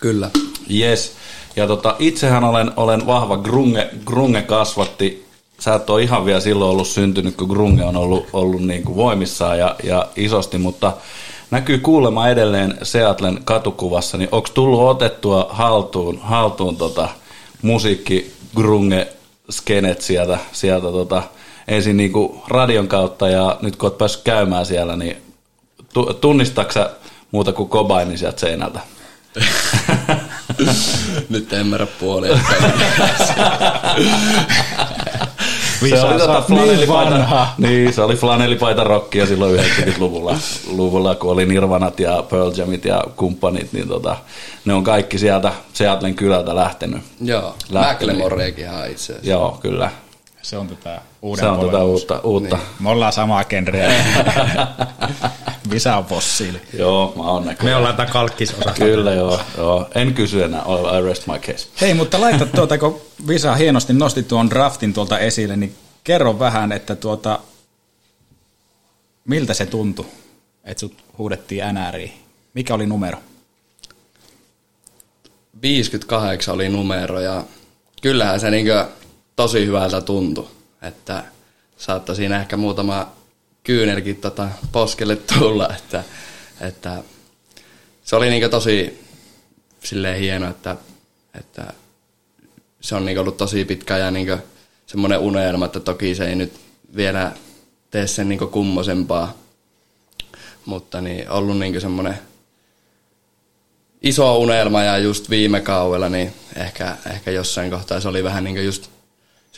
[0.00, 0.30] Kyllä.
[0.74, 1.12] Yes.
[1.56, 5.26] Ja tota, itsehän olen, olen vahva grunge, grunge kasvatti.
[5.58, 8.96] Sä et ole ihan vielä silloin ollut syntynyt, kun grunge on ollut, ollut niin kuin
[8.96, 10.92] voimissaan ja, ja isosti, mutta
[11.50, 17.08] näkyy kuulemma edelleen Seatlen katukuvassa, niin onko tullut otettua haltuun, haltuun tota,
[17.62, 19.08] musiikki grunge
[19.50, 21.22] skenet sieltä, sieltä tota,
[21.68, 25.16] ensin niin kuin radion kautta ja nyt kun oot päässyt käymään siellä, niin
[25.92, 26.90] tu, tunnistaksä
[27.30, 28.80] muuta kuin kobaini sieltä seinältä?
[31.28, 32.38] Nyt en ymmärrä puolia.
[35.90, 37.54] se oli tota niin flanellipaita, vanha.
[37.58, 40.36] niin, se oli flanellipaita rockia silloin 90-luvulla,
[40.70, 44.16] luvulla, kun oli Nirvanat ja Pearl Jamit ja kumppanit, niin tota,
[44.64, 47.02] ne on kaikki sieltä Seatlen kylältä lähtenyt.
[47.20, 48.16] Joo, Lähtenyt.
[48.16, 49.30] Macklemoreekin itse asiassa.
[49.30, 49.90] Joo, kyllä.
[50.46, 52.20] Se on tätä uuden Se on tätä uutta.
[52.20, 52.56] uutta.
[52.56, 52.66] Niin.
[52.80, 54.04] Me ollaan samaa genreä.
[55.70, 56.60] Visa on fossiili.
[56.78, 57.72] Joo, mä oon näköjään.
[57.72, 58.74] Me ollaan tämä kalkkisosa.
[58.78, 59.88] Kyllä, joo, joo.
[59.94, 60.62] En kysy enää,
[60.98, 61.68] I rest my case.
[61.80, 66.72] Hei, mutta laita tuota, kun Visa hienosti nosti tuon draftin tuolta esille, niin kerro vähän,
[66.72, 67.38] että tuota,
[69.24, 70.06] miltä se tuntui,
[70.64, 72.12] että sut huudettiin NRiin.
[72.54, 73.18] Mikä oli numero?
[75.62, 77.44] 58 oli numero ja
[78.02, 78.66] kyllähän se niin
[79.36, 80.48] tosi hyvältä tuntui,
[80.82, 81.24] että
[81.76, 83.12] saattoi siinä ehkä muutama
[83.64, 86.04] kyynelkin tota poskelle tulla, että,
[86.60, 87.02] että
[88.04, 89.04] se oli niin tosi
[89.84, 90.76] silleen hieno, että,
[91.34, 91.72] että
[92.80, 94.38] se on niin ollut tosi pitkä ja niin
[94.86, 96.52] semmoinen unelma, että toki se ei nyt
[96.96, 97.32] vielä
[97.90, 99.34] tee sen niin kummosempaa,
[100.64, 102.18] mutta niin ollut niin semmoinen
[104.02, 108.64] iso unelma ja just viime kaudella, niin ehkä, ehkä jossain kohtaa se oli vähän niin
[108.64, 108.95] just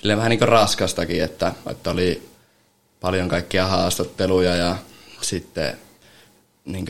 [0.00, 2.28] silleen vähän niin raskastakin, että, että oli
[3.00, 4.76] paljon kaikkia haastatteluja ja
[5.20, 5.78] sitten
[6.64, 6.86] niin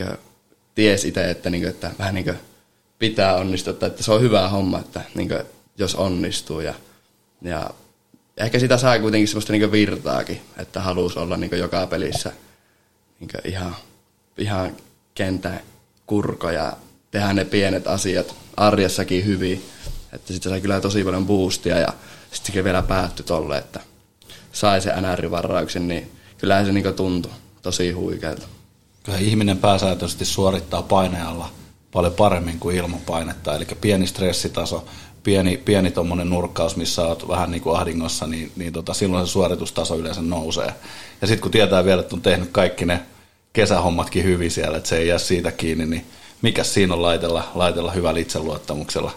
[0.75, 2.39] ties itse, että, niin kuin, että vähän niin kuin
[2.99, 5.41] pitää onnistua, että, se on hyvä homma, että niin kuin,
[5.77, 6.73] jos onnistuu ja,
[7.41, 7.69] ja
[8.37, 12.31] ehkä sitä saa kuitenkin semmoista niin virtaakin, että halusi olla niin joka pelissä
[13.19, 13.75] niin ihan,
[14.37, 14.77] ihan
[15.15, 15.59] kentän
[16.07, 16.73] kurko ja
[17.11, 19.65] tehdä ne pienet asiat arjessakin hyvin.
[20.13, 21.93] Että sitten sai kyllä tosi paljon boostia ja
[22.31, 23.79] sitten vielä päättyi tolle, että
[24.51, 28.47] sai se NR-varauksen, niin kyllähän se niinku tuntui tosi huikealta.
[29.03, 31.49] Kyllä ihminen pääsääntöisesti suorittaa painealla
[31.91, 33.55] paljon paremmin kuin ilman painetta.
[33.55, 34.85] Eli pieni stressitaso,
[35.23, 39.31] pieni, pieni tuommoinen nurkkaus, missä olet vähän niin kuin ahdingossa, niin, niin tota, silloin se
[39.31, 40.73] suoritustaso yleensä nousee.
[41.21, 43.01] Ja sitten kun tietää vielä, että on tehnyt kaikki ne
[43.53, 46.05] kesähommatkin hyvin siellä, että se ei jää siitä kiinni, niin
[46.41, 49.11] mikä siinä on laitella, laitella hyvällä itseluottamuksella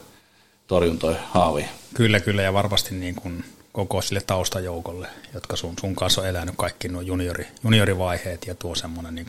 [0.72, 1.68] torjuntoi haaviin.
[1.94, 6.54] Kyllä, kyllä, ja varmasti niin kuin koko sille taustajoukolle, jotka sun, sun kanssa on elänyt
[6.58, 9.26] kaikki nuo juniori, juniorivaiheet ja tuo semmoinen niin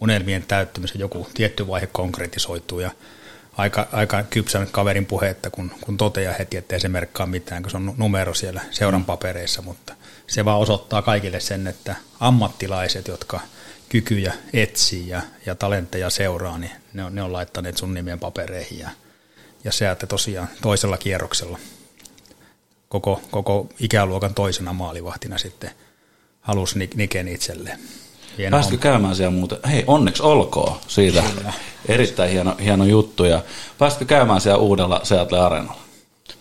[0.00, 2.90] unelmien täyttymisen, joku tietty vaihe konkretisoituu ja
[3.56, 7.70] aika, aika kypsän kaverin puhetta, kun, kun toteaa heti, että ei se merkkaa mitään, kun
[7.70, 9.94] se on numero siellä seuran papereissa, mutta
[10.26, 13.40] se vaan osoittaa kaikille sen, että ammattilaiset, jotka
[13.88, 18.78] kykyjä etsii ja, ja talentteja seuraa, niin ne on, ne on laittaneet sun nimien papereihin
[18.78, 18.90] ja,
[19.64, 21.58] ja se, että tosiaan toisella kierroksella
[22.90, 25.70] koko, koko ikäluokan toisena maalivahtina sitten
[26.40, 27.78] halusi Niken itselleen.
[28.38, 28.82] Hieno Pääsitkö homma.
[28.82, 29.58] käymään siellä muuten?
[29.68, 31.22] Hei, onneksi olkoon siitä.
[31.36, 31.52] Kyllä.
[31.88, 33.24] Erittäin hieno, hieno juttu.
[33.24, 33.42] Ja
[33.78, 35.80] pääsitkö käymään siellä uudella Seattle Areenalla?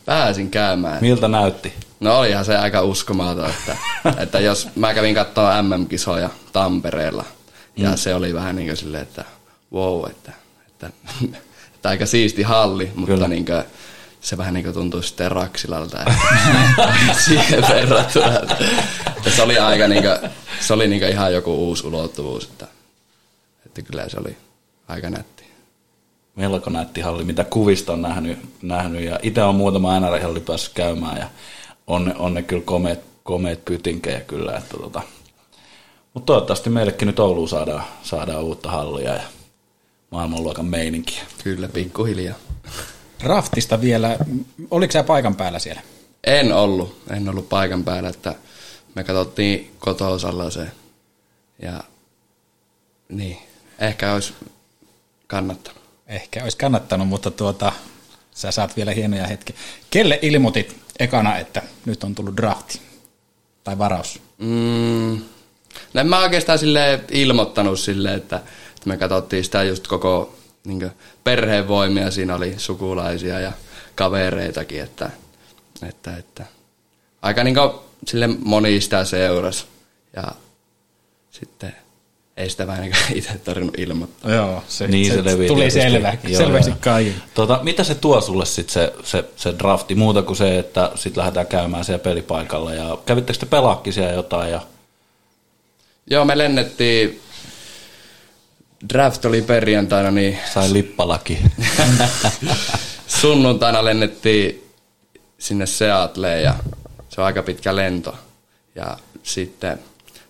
[0.06, 0.98] Pääsin käymään.
[1.02, 1.74] Miltä näytti?
[2.00, 3.78] No olihan se aika uskomaton, että,
[4.24, 7.26] että jos mä kävin katsoa MM-kisoja Tampereella,
[7.78, 7.98] ja mm.
[7.98, 9.26] se oli vähän niin kuin silleen, että
[9.74, 10.32] wow, että,
[10.68, 10.90] että,
[11.80, 13.28] että aika siisti halli, mutta Kyllä.
[13.28, 13.64] niin kuin,
[14.22, 15.98] se vähän niin kuin tuntui sitten Raksilalta
[17.26, 18.40] siihen verrattuna.
[19.18, 22.68] Että se oli aika niin kuin, se oli niin kuin ihan joku uusi ulottuvuus, että,
[23.66, 24.38] että kyllä se oli
[24.88, 25.44] aika nätti.
[26.36, 31.18] Melko nätti halli, mitä kuvista on nähnyt, nähnyt ja itse on muutama NR-halli päässyt käymään
[31.18, 31.30] ja
[31.88, 35.02] on ne, on ne kyllä komeet, komeet pytinkejä kyllä, että tota,
[36.14, 39.24] mutta toivottavasti meillekin nyt Ouluun saadaan, saadaan uutta hallia ja
[40.10, 41.22] maailmanluokan meininkiä.
[41.44, 42.36] Kyllä, pikkuhiljaa.
[43.24, 44.18] Raftista vielä,
[44.72, 45.82] oliko sä paikan päällä siellä?
[46.24, 48.36] En ollut, en ollut paikan päällä, että
[48.96, 50.68] me katsottiin kotoosalla se
[51.62, 51.84] ja
[53.10, 53.38] niin,
[53.80, 54.34] ehkä olisi
[55.28, 55.82] kannattanut.
[56.08, 57.72] Ehkä olisi kannattanut, mutta tuota,
[58.32, 59.56] sä saat vielä hienoja hetkiä.
[59.90, 62.82] Kelle ilmoitit ekana, että nyt on tullut drafti
[63.64, 64.22] tai varaus?
[64.38, 65.22] Mm,
[65.94, 68.44] No en mä oikeastaan sille ilmoittanut sille, että, että
[68.86, 70.92] me katsottiin sitä just koko niin
[71.24, 72.12] perheen voimia.
[72.12, 73.52] Siinä oli sukulaisia ja
[73.96, 75.10] kavereitakin, että,
[75.90, 76.46] että, että
[77.22, 77.56] aika niin
[78.08, 79.66] sille moni sitä seurasi.
[80.16, 80.24] Ja
[81.32, 81.76] sitten
[82.38, 84.32] ei sitä vähän itse tarvinnut ilmoittaa.
[84.32, 86.78] Joo, se, Niin se, levii tuli selvä, Joo, selväksi joo.
[86.82, 87.24] kaikille.
[87.34, 91.18] Tota, mitä se tuo sulle sit se, se, se drafti, muuta kuin se, että sit
[91.18, 94.62] lähdetään käymään siellä pelipaikalla ja kävittekö te pelaakki siellä jotain ja
[96.12, 97.22] Joo, me lennettiin,
[98.94, 101.40] draft oli perjantaina, niin sai lippalaki?
[103.22, 104.72] sunnuntaina lennettiin
[105.38, 106.56] sinne Seattleen ja
[107.10, 108.16] se on aika pitkä lento.
[108.76, 109.80] Ja sitten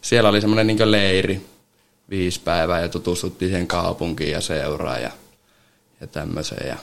[0.01, 1.45] siellä oli semmoinen niin leiri,
[2.09, 5.11] viisi päivää ja tutustuttiin siihen kaupunkiin ja seuraan ja,
[6.01, 6.67] ja tämmöiseen.
[6.67, 6.77] Ja,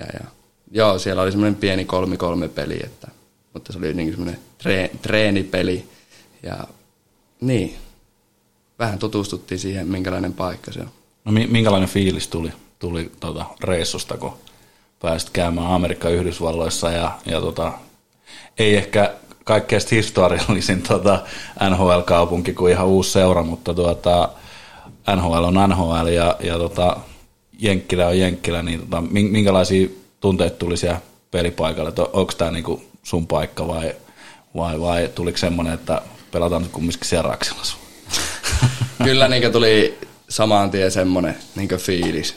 [0.00, 0.26] ja, ja,
[0.70, 3.08] joo, siellä oli semmoinen pieni kolmi kolme peli, että,
[3.52, 5.88] mutta se oli niin semmoinen tre, treenipeli
[6.42, 6.58] ja
[7.40, 7.76] niin,
[8.82, 10.88] vähän tutustuttiin siihen, minkälainen paikka se on.
[11.24, 14.32] No mi- minkälainen fiilis tuli, tuli tota reissusta, kun
[15.02, 17.72] pääsit käymään Amerikan Yhdysvalloissa ja, ja tota,
[18.58, 19.14] ei ehkä
[19.44, 21.22] kaikkein historiallisin tota
[21.70, 24.28] NHL-kaupunki kuin ihan uusi seura, mutta tuota,
[25.16, 26.96] NHL on NHL ja, ja tota,
[27.58, 29.88] Jenkkilä on Jenkkilä, niin min- minkälaisia
[30.20, 33.94] tunteita tuli siellä pelipaikalla, että onko tämä niinku sun paikka vai,
[34.56, 36.02] vai, vai tuliko semmoinen, että
[36.32, 37.76] pelataan kumminkin siellä Raksilassa?
[39.04, 39.98] Kyllä niin tuli
[40.28, 42.36] saman tien semmoinen niin fiilis,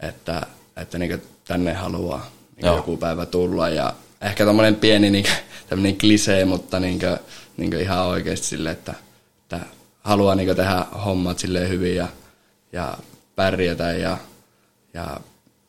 [0.00, 0.46] että,
[0.76, 2.76] että niin tänne haluaa niin Joo.
[2.76, 3.68] joku päivä tulla.
[3.68, 5.26] Ja ehkä tommonen pieni niin
[5.68, 7.18] tämmöinen klisee, mutta niin kuin,
[7.56, 8.94] niin ihan oikeasti sille, että,
[9.42, 9.60] että
[10.02, 12.08] haluaa niin tehdä hommat silleen hyvin ja,
[12.72, 12.98] ja
[13.36, 14.18] pärjätä ja,
[14.94, 15.20] ja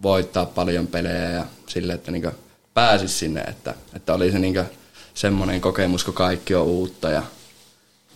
[0.01, 2.31] voittaa paljon pelejä ja sille, että niin
[2.73, 4.65] pääsisi sinne, että, että oli se niin
[5.13, 7.23] semmoinen kokemus, kun kaikki on uutta ja,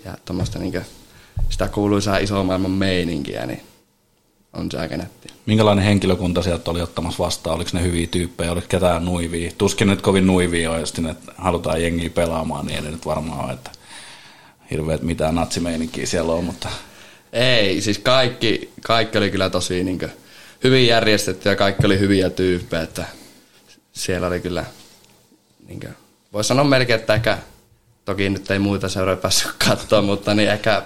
[0.06, 0.86] ja tuommoista niin
[1.50, 3.62] sitä kuuluisaa iso maailman meininkiä, niin
[4.54, 5.28] on se aika nätti.
[5.46, 7.56] Minkälainen henkilökunta sieltä oli ottamassa vastaan?
[7.56, 8.52] Oliko ne hyviä tyyppejä?
[8.52, 9.52] Oliko ketään nuivia?
[9.58, 13.54] Tuskin nyt kovin nuivia on, jos sinne halutaan jengiä pelaamaan, niin ei nyt varmaan ole,
[13.54, 13.72] että
[14.72, 16.70] hirveät mitään natsimeininkiä siellä on, mutta
[17.34, 20.12] Ei, siis kaikki, kaikki oli kyllä tosi niin kuin,
[20.64, 23.06] hyvin järjestetty ja kaikki oli hyviä tyyppejä, että
[23.94, 24.66] siellä oli kyllä,
[25.68, 25.94] niin kuin,
[26.34, 27.38] voisi sanoa melkein, että ehkä,
[28.06, 30.84] toki nyt ei muita seuroja päässyt katsoa, mutta niin ehkä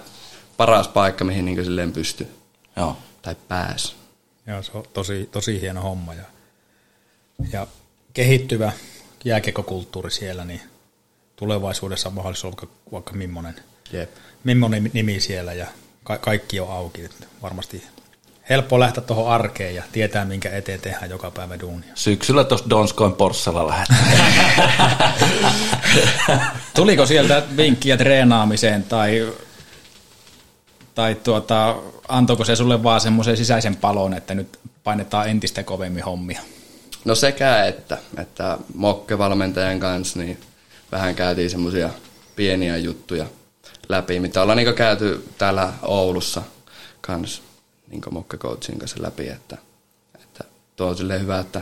[0.62, 2.28] paras paikka, mihin niin silleen pystyi
[2.76, 2.98] joo.
[3.22, 3.96] tai pääsi.
[4.48, 6.14] Joo, se on tosi, tosi hieno homma.
[6.14, 6.24] Ja,
[7.52, 7.68] ja
[8.14, 8.72] kehittyvä
[9.26, 10.62] jääkekokulttuuri siellä, niin
[11.36, 13.56] tulevaisuudessa on mahdollisuus olla vaikka, vaikka millainen,
[13.92, 14.10] Jep.
[14.44, 15.68] millainen nimi siellä ja
[16.04, 17.06] ka- kaikki on auki.
[17.06, 17.84] Että varmasti
[18.50, 21.92] helppo lähteä tuohon arkeen ja tietää, minkä eteen tehdään joka päivä duunia.
[21.96, 25.14] Syksyllä tuossa Donskoin Porssella lähdetään.
[26.76, 29.34] Tuliko sieltä vinkkiä treenaamiseen tai,
[30.96, 31.76] tai tuota,
[32.08, 36.42] antoiko se sulle vaan semmoisen sisäisen palon, että nyt painetaan entistä kovemmin hommia?
[37.06, 40.38] No sekä että, että Mokke-valmentajan kanssa niin
[40.92, 41.90] vähän käytiin semmoisia
[42.36, 43.26] pieniä juttuja
[43.90, 46.42] läpi, mitä ollaan niin käyty täällä Oulussa
[47.02, 47.42] kanssa
[47.88, 49.58] niin Mokke-coachin kanssa läpi, että,
[50.24, 50.44] että
[50.76, 51.62] tuo on silleen hyvä, että,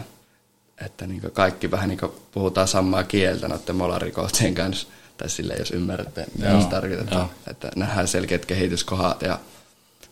[0.86, 2.00] että niin kaikki vähän niin
[2.32, 4.88] puhutaan samaa kieltä noiden molarikoachien kanssa,
[5.20, 7.30] tai sille jos ymmärrätte, mitä Joo, se tarkoittaa, joo.
[7.48, 9.40] että nähdään selkeät kehityskohdat ja,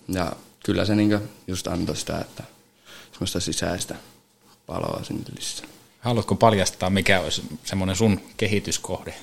[0.08, 0.32] ja
[0.66, 2.44] kyllä se niin just antoi sitä, että
[3.12, 3.96] semmoista sisäistä
[4.66, 5.68] paloa sinne lisää.
[6.00, 9.14] Haluatko paljastaa, mikä olisi semmoinen sun kehityskohde?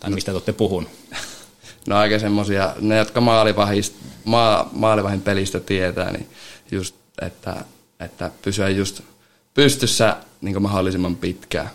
[0.00, 0.90] Tai mistä te olette puhunut?
[1.86, 6.28] No aika semmosia, ne jotka maalivahist, maa, maalivahin pelistä tietää, niin
[6.70, 7.64] just, että,
[8.00, 9.00] että pysyä just
[9.54, 11.70] pystyssä niin mahdollisimman pitkään.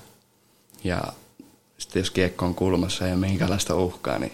[0.84, 1.04] Ja
[1.78, 4.32] sitten jos kiekko on kulmassa ja minkälaista uhkaa, niin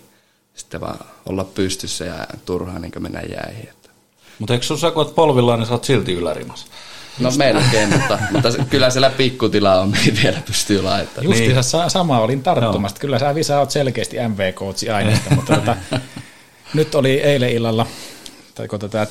[0.54, 3.70] sitten vaan olla pystyssä ja turhaan niin mennä jäihin.
[4.40, 6.68] Mutta eikö sun sä, kun oot polvillaan, niin sä oot silti ylärimassa?
[7.20, 11.26] No melkein, mutta, mutta se- kyllä siellä pikkutila on, mihin vielä pystyy laittamaan.
[11.26, 11.90] Justiinsa niin.
[11.90, 13.00] sama olin tarttumasta.
[13.00, 15.78] Kyllä sä Visa oot selkeästi MV-coachi aineesta, mutta tota,
[16.74, 17.88] nyt oli eilen illalla,
[18.56, 19.08] tai kun tätä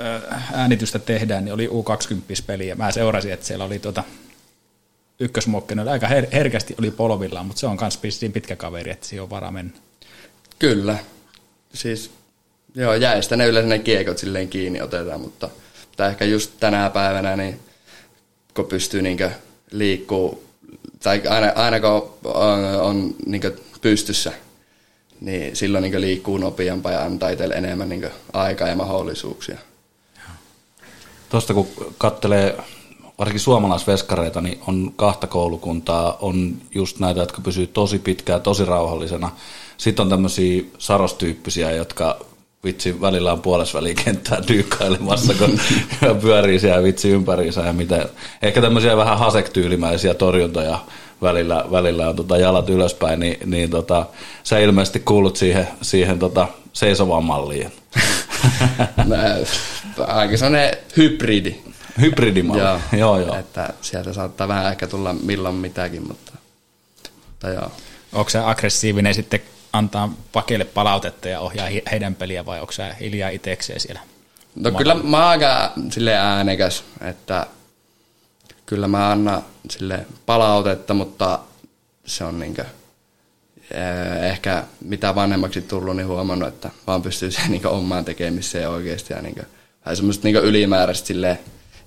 [0.00, 4.04] ää, äänitystä tehdään, niin oli U20-peli ja mä seurasin, että siellä oli tuota,
[5.22, 9.22] ykkösmokkinen, oli aika her- herkästi oli polvillaan, mutta se on myös pitkä kaveri, että siihen
[9.22, 9.72] on varaa mennä.
[10.58, 10.98] Kyllä.
[11.74, 12.10] Siis,
[12.74, 15.48] joo, jäistä ne yleensä ne kiekot silleen kiinni otetaan, mutta,
[15.86, 17.60] mutta ehkä just tänä päivänä, niin
[18.54, 19.30] kun pystyy niinkö
[19.70, 20.44] liikkuu,
[21.02, 24.32] tai aina, aina kun on, on niinkö pystyssä,
[25.20, 29.58] niin silloin niinkö liikkuu nopeampaa ja antaa itselle enemmän niinkö aikaa ja mahdollisuuksia.
[31.30, 31.68] Tuosta kun
[31.98, 32.56] kattelee
[33.22, 39.30] varsinkin suomalaisveskareita, niin on kahta koulukuntaa, on just näitä, jotka pysyy tosi pitkään, tosi rauhallisena.
[39.76, 42.20] Sitten on tämmöisiä sarostyyppisiä, jotka
[42.64, 45.60] vitsi välillä on puolesväliin kenttää dyykkailemassa, kun
[46.22, 48.08] pyörii siellä vitsi ympäriinsä ja mitä.
[48.42, 50.78] Ehkä tämmöisiä vähän hasektyylimäisiä torjuntoja
[51.22, 54.06] välillä, välillä on tota jalat ylöspäin, niin, niin tota,
[54.42, 57.72] sä ilmeisesti kuulut siihen, siihen tota seisovaan malliin.
[60.06, 61.71] Aika sellainen hybridi.
[62.00, 62.62] Hybridimalli.
[62.62, 63.36] Joo, joo, joo.
[63.36, 66.32] Että sieltä saattaa vähän ehkä tulla milloin mitäkin, mutta,
[67.26, 67.72] mutta joo.
[68.12, 69.40] Onko se aggressiivinen sitten
[69.72, 74.00] antaa pakeille palautetta ja ohjaa heidän peliä vai onko se hiljaa itsekseen siellä?
[74.54, 77.46] No kyllä mä oon aika sille äänekäs, että
[78.66, 81.38] kyllä mä annan sille palautetta, mutta
[82.06, 82.64] se on niinkö,
[83.70, 89.12] eh, ehkä mitä vanhemmaksi tullut, niin huomannut, että vaan pystyy siihen niinkö omaan tekemiseen oikeasti
[89.12, 89.44] ja niinkö,
[89.84, 91.38] vähän semmoista niinkö ylimääräistä sille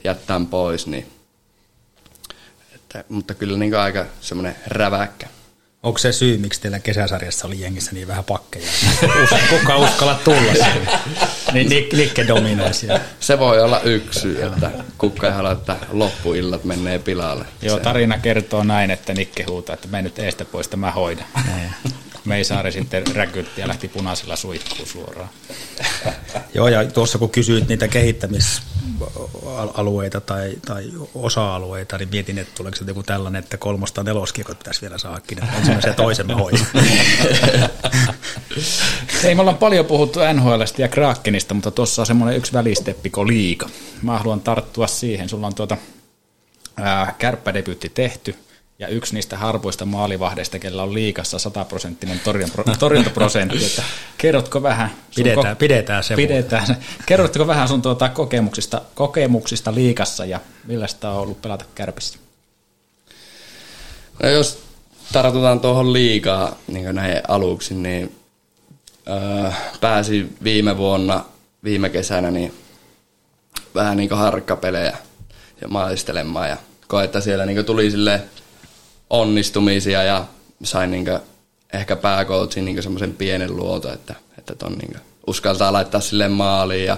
[0.06, 1.06] jättää pois, niin
[2.76, 5.28] että, mutta kyllä niinkö aika semmoinen räväkkä.
[5.84, 8.68] Onko se syy, miksi teillä kesäsarjassa oli jengissä niin vähän pakkeja?
[9.50, 11.00] Kuka uskalla tulla sinne?
[11.54, 13.02] Niin dominoi siellä.
[13.20, 17.46] Se voi olla yksi syy, että kukka ei halua, että loppuillat menee pilalle.
[17.62, 21.26] Joo, tarina kertoo näin, että Nikke huutaa, että mene nyt eestä pois, että mä hoidan.
[22.26, 25.30] Meisaari sitten räkytti ja lähti punaisella suihkuun suoraan.
[26.54, 32.86] Joo, ja tuossa kun kysyit niitä kehittämisalueita tai, tai osa-alueita, niin mietin, että tuleeko se
[32.88, 35.44] joku tällainen, että kolmosta neloskiekot pitäisi vielä saakin.
[35.44, 36.68] että Ensimmäisen ja toisen mä hoidan.
[39.24, 43.28] Hei, me ollaan paljon puhuttu NHLstä ja Krakenista, mutta tuossa on semmoinen yksi välisteppi kuin
[43.28, 43.70] liiga.
[44.02, 45.30] Mä haluan tarttua siihen.
[45.30, 45.78] Sulla on tuota
[47.18, 48.36] kärppädebyytti tehty,
[48.80, 52.22] ja yksi niistä harvoista maalivahdeista, kellä on liikassa 100 prosenttinen
[52.80, 53.66] torjuntaprosentti.
[53.66, 53.84] Että
[54.18, 54.90] kerrotko vähän?
[54.90, 56.78] sun Pidetään- pidetään se Pidetään.
[57.06, 62.20] Kerrotko vähän sun tuota kokemuksista, kokemuksista liikassa ja millaista on ollut pelata kärpissä?
[64.24, 64.64] No jos
[65.14, 68.16] tartutaan tuohon liikaa niin näihin aluksi, niin
[69.10, 69.52] öö,
[69.82, 71.26] pääsin viime vuonna,
[71.64, 72.54] viime kesänä, niin
[73.76, 74.98] vähän niin harkkapelejä
[75.62, 76.58] ja maistelemaan ja
[76.88, 78.22] koe, että siellä niin tuli sille
[79.10, 80.26] onnistumisia ja
[80.64, 81.06] sain niin
[81.74, 84.98] ehkä pääkoutsin niin semmoisen pienen luoto, että, että ton niin
[85.28, 86.98] uskaltaa laittaa sille maaliin ja,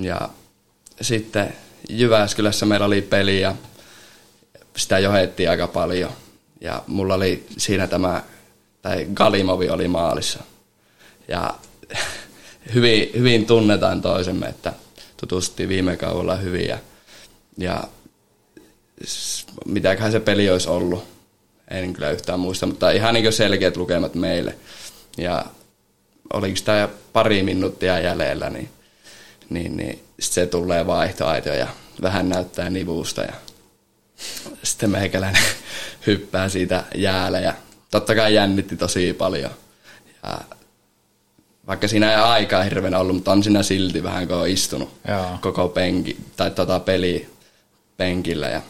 [0.00, 0.28] ja
[1.00, 1.54] sitten
[1.88, 3.54] Jyväskylässä meillä oli peli ja
[4.76, 6.12] sitä johettiin aika paljon.
[6.60, 8.22] Ja mulla oli siinä tämä,
[8.82, 10.42] tai Galimovi oli maalissa.
[11.28, 11.54] Ja
[12.74, 14.72] hyvin, hyvin tunnetaan toisemme, että
[15.16, 16.68] tutustuttiin viime kaudella hyvin.
[16.68, 16.78] Ja,
[17.58, 17.84] ja
[19.66, 21.04] mitäköhän se peli olisi ollut,
[21.70, 24.54] en kyllä yhtään muista, mutta ihan niin selkeät lukemat meille.
[25.16, 25.44] Ja
[26.32, 28.68] oliko sitä pari minuuttia jäljellä, niin,
[29.50, 31.68] niin, niin sit se tulee vaihtoaito ja
[32.02, 33.32] vähän näyttää nivusta ja
[34.62, 35.42] sitten meikäläinen
[36.06, 37.54] hyppää siitä jäälle ja
[37.90, 39.50] totta kai jännitti tosi paljon.
[40.22, 40.40] Ja
[41.66, 45.38] vaikka siinä ei aikaa hirveän ollut, mutta on siinä silti vähän, kun on istunut Joo.
[45.40, 47.30] koko penki, tai tota peli
[47.96, 48.48] penkillä.
[48.48, 48.62] Ja,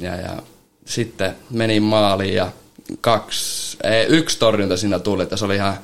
[0.00, 0.42] ja, ja
[0.84, 2.52] sitten menin maaliin ja
[3.00, 5.78] kaksi, ei, yksi torjunta siinä tuli, että se oli ihan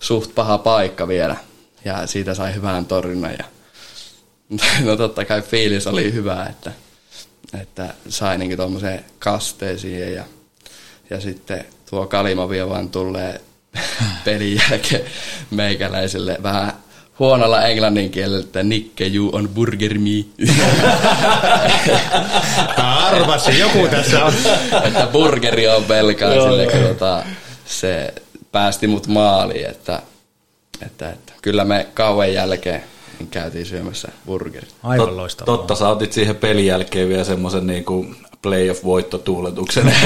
[0.00, 1.36] suht paha paikka vielä.
[1.84, 3.32] Ja siitä sai hyvän torjunnan.
[3.38, 3.44] Ja,
[4.86, 6.72] no totta kai fiilis oli hyvä, että,
[7.62, 10.24] että sai niinku tuommoiseen kasteen siihen ja,
[11.10, 13.40] ja sitten tuo Kalimovia vaan tulee
[14.24, 15.04] pelin jälkeen
[15.50, 16.83] meikäläiselle vähän
[17.18, 20.24] huonolla englannin kielellä, että Nikke, you on burger me.
[22.76, 24.32] Arvasin, joku tässä on.
[24.84, 27.22] että burgeri on pelkaa sille, kun tota,
[27.66, 28.14] se
[28.52, 30.02] päästi mut maaliin, että,
[30.82, 32.82] että, että kyllä me kauan jälkeen
[33.18, 34.74] niin käytiin syömässä burgerit.
[34.82, 35.56] Aivan Tot- loistavaa.
[35.56, 38.06] Totta, sä otit siihen pelin jälkeen vielä semmoisen niinku
[38.42, 39.94] playoff-voittotuuletuksen.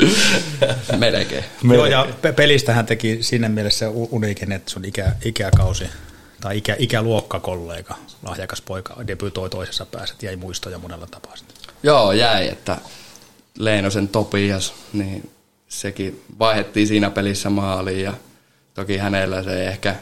[0.98, 1.44] Melkein.
[1.72, 5.84] Joo, ja pe- pelistähän teki siinä mielessä uniikin, että sun ikä, ikäkausi
[6.40, 11.36] tai ikä, ikäluokkakollega, lahjakas poika, debytoi toisessa päässä, jäi muistoja monella tapaa.
[11.36, 11.56] sitten.
[11.82, 12.76] Joo, jäi, että
[13.58, 15.30] Leinosen Topias, niin
[15.68, 18.14] sekin vaihettiin siinä pelissä maaliin ja
[18.74, 19.96] toki hänellä se ei ehkä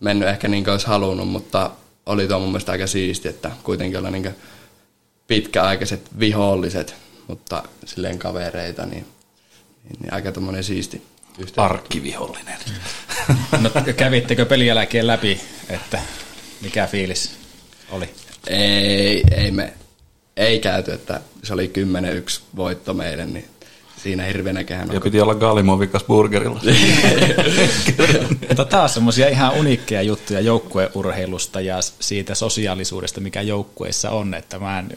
[0.00, 1.70] mennyt ehkä niin kuin olisi halunnut, mutta
[2.06, 4.34] oli tuo mun mielestä aika siisti, että kuitenkin olla niin
[5.26, 6.94] pitkäaikaiset viholliset,
[7.28, 9.06] mutta silleen kavereita, niin,
[9.84, 11.02] niin, niin aika tommonen siisti.
[11.56, 12.58] Arkkivihollinen.
[13.60, 16.00] No, kävittekö pelin jälkeen läpi, että
[16.60, 17.30] mikä fiilis
[17.90, 18.10] oli?
[18.46, 19.72] Ei, ei me,
[20.36, 21.72] ei käyty, että se oli
[22.28, 23.44] 10-1 voitto meille, niin
[24.02, 26.60] siinä hirveänäköhän Ja piti olla Galimovikas burgerilla.
[28.48, 34.78] Mutta taas semmoisia ihan uniikkeja juttuja joukkueurheilusta ja siitä sosiaalisuudesta, mikä joukkueessa on, että mä
[34.78, 34.88] en,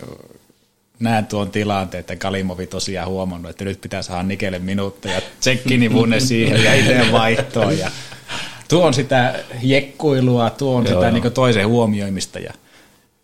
[1.01, 6.63] näen tuon tilanteen, että Kalimovi tosiaan huomannut, että nyt pitää saada Nikelle minuutteja, tsekkinivuune siihen
[6.63, 7.77] ja itse vaihtoon.
[7.77, 7.91] Ja
[8.69, 11.19] tuo on sitä jekkuilua, tuo on Joo, sitä joo.
[11.19, 12.39] niin toisen huomioimista.
[12.39, 12.53] Ja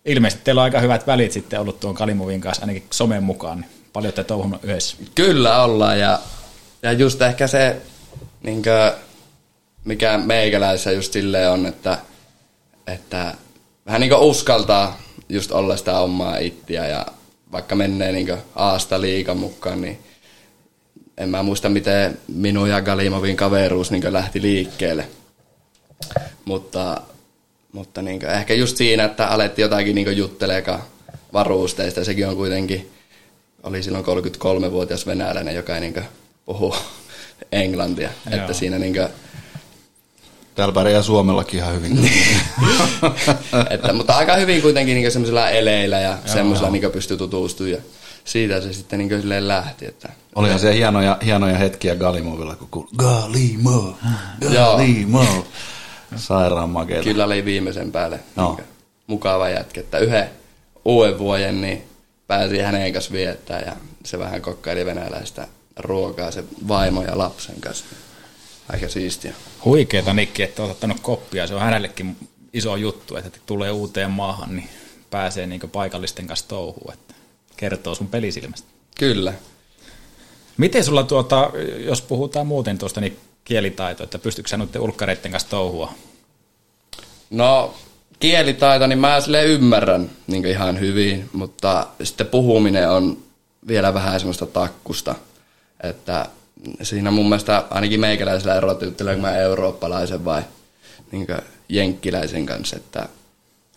[0.06, 3.72] ilmeisesti teillä on aika hyvät välit sitten ollut tuon Kalimovin kanssa ainakin somen mukaan, niin
[3.94, 4.98] paljon te touhunut yhdessä.
[5.16, 6.00] Kyllä ollaan.
[6.00, 6.20] Ja,
[6.82, 7.76] ja just ehkä se
[8.44, 8.64] niin
[9.86, 11.98] mikä meikäläisessä just silleen on, että,
[12.88, 13.36] että
[13.86, 14.98] vähän niin uskaltaa
[15.30, 17.06] just olla sitä omaa ittiä ja
[17.52, 20.00] vaikka menee niin aasta liikan mukaan, niin
[21.18, 25.08] en mä muista, miten minun ja Galimovin kaveruus niin lähti liikkeelle.
[26.46, 27.02] Mutta,
[27.72, 30.84] mutta niin ehkä just siinä, että alettiin jotakin niin juttelemaan
[31.34, 32.04] varusteista.
[32.04, 32.92] Sekin on kuitenkin,
[33.64, 36.04] oli silloin 33-vuotias venäläinen, joka ei niin
[36.46, 36.76] puhu
[37.52, 38.10] englantia.
[38.32, 38.40] Joo.
[38.40, 39.08] Että siinä niin kuin,
[40.58, 42.12] Täällä pärjää Suomellakin ihan hyvin.
[43.70, 47.72] että, mutta aika hyvin kuitenkin niin semmoisilla eleillä ja semmoisilla niin pystyy tutustumaan.
[47.72, 47.82] Ja
[48.24, 49.86] siitä se sitten niin silleen lähti.
[49.86, 53.98] Että, Olihan se hienoja, hienoja hetkiä Galimovilla, kun kuului Galimo,
[54.54, 55.46] Galimo.
[56.16, 57.04] Sairaan makeita.
[57.04, 58.56] Kyllä oli viimeisen päälle no.
[58.58, 58.68] niin
[59.08, 59.80] mukava jätkä.
[59.82, 60.30] Että yhden
[60.86, 61.84] uuden vuoden niin
[62.28, 63.74] pääsi hänen kanssa viettää ja
[64.06, 65.48] se vähän kokkaili venäläistä
[65.80, 67.86] ruokaa se vaimo ja lapsen kanssa.
[68.70, 69.34] Aika siistiä.
[69.66, 71.48] Huikeeta Nikki, että olet ottanut koppia.
[71.48, 72.18] Se on hänellekin
[72.54, 74.70] iso juttu, että tulee uuteen maahan, niin
[75.10, 76.94] pääsee niin paikallisten kanssa touhuun.
[76.94, 77.14] Että
[77.58, 78.68] kertoo sun pelisilmästä.
[79.00, 79.34] Kyllä.
[80.58, 81.52] Miten sulla, tuota,
[81.86, 85.94] jos puhutaan muuten tuosta, niin kielitaito, että pystytkö sä noiden ulkkareiden kanssa touhua?
[87.30, 87.74] No,
[88.20, 93.18] kielitaito, niin mä sille ymmärrän niin ihan hyvin, mutta sitten puhuminen on
[93.68, 95.16] vielä vähän semmoista takkusta,
[95.84, 96.26] että
[96.82, 100.42] siinä mun mielestä ainakin meikäläisellä erot jutteleeko mä eurooppalaisen vai
[101.12, 101.28] niin
[101.70, 103.10] jenkkiläisen kanssa, että,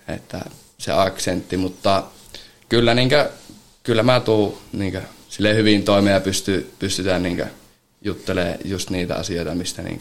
[0.08, 0.40] että
[0.78, 2.04] se aksentti, mutta
[2.68, 3.24] kyllä, niin kuin,
[3.82, 7.44] kyllä mä tuun niin kuin, sille hyvin toimeen ja pysty, pystytään niin
[8.02, 10.00] juttelemaan just niitä asioita, mistä niin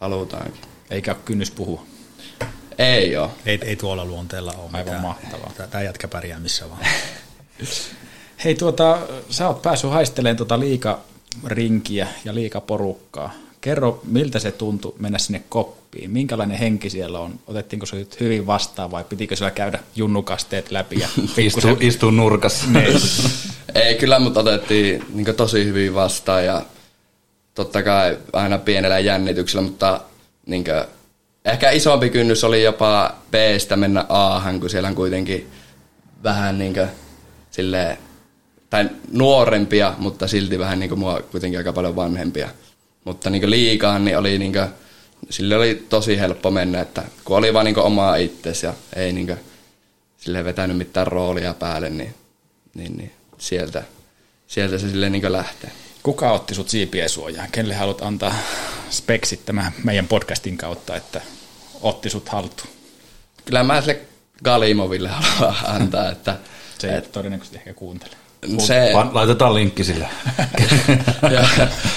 [0.00, 0.60] halutaankin.
[0.90, 1.86] Eikä ole kynnys puhua.
[2.78, 3.30] Ei ole.
[3.46, 5.02] Ei, ei tuolla luonteella ole Aivan mitään.
[5.02, 5.52] mahtavaa.
[5.70, 6.86] Tämä jätkä pärjää missä vaan.
[8.44, 8.98] Hei, tuota,
[9.30, 10.60] sä oot päässyt haistelemaan tuota
[11.42, 13.34] liikarinkiä ja liikaporukkaa.
[13.60, 16.10] Kerro, miltä se tuntui mennä sinne koppiin?
[16.10, 17.40] Minkälainen henki siellä on?
[17.46, 21.00] Otettiinko se nyt hyvin vastaan vai pitikö siellä käydä junnukasteet läpi?
[21.00, 22.66] Ja istu, istu nurkassa.
[22.66, 23.00] Niin.
[23.74, 26.62] Ei, kyllä mut otettiin niin tosi hyvin vastaan ja
[27.54, 30.00] totta kai aina pienellä jännityksellä, mutta
[30.46, 30.84] niin kuin,
[31.44, 35.50] ehkä isompi kynnys oli jopa B-stä mennä A-han, kun siellä on kuitenkin
[36.22, 36.88] vähän niin kuin,
[37.50, 37.98] silleen,
[38.74, 42.48] tai nuorempia, mutta silti vähän niin kuin mua kuitenkin aika paljon vanhempia.
[43.04, 44.68] Mutta niin liikaan niin oli niin kuin,
[45.30, 49.26] sille oli tosi helppo mennä, että kun oli vaan niin omaa itsesi ja ei niin
[49.26, 49.38] kuin,
[50.18, 52.14] sille vetänyt mitään roolia päälle, niin,
[52.74, 53.82] niin, niin sieltä,
[54.46, 55.70] sieltä se sille niin lähtee.
[56.02, 57.48] Kuka otti sut siipien suojaan?
[57.52, 58.34] Kenelle haluat antaa
[58.90, 61.20] speksit tämän meidän podcastin kautta, että
[61.82, 62.70] otti sut haltuun?
[63.44, 64.00] Kyllä mä sille
[64.44, 66.36] Galimoville haluan antaa, että...
[66.78, 68.23] Se ei et, todennäköisesti ehkä kuuntele.
[68.58, 68.92] Se...
[69.12, 70.08] Laitetaan linkki sille.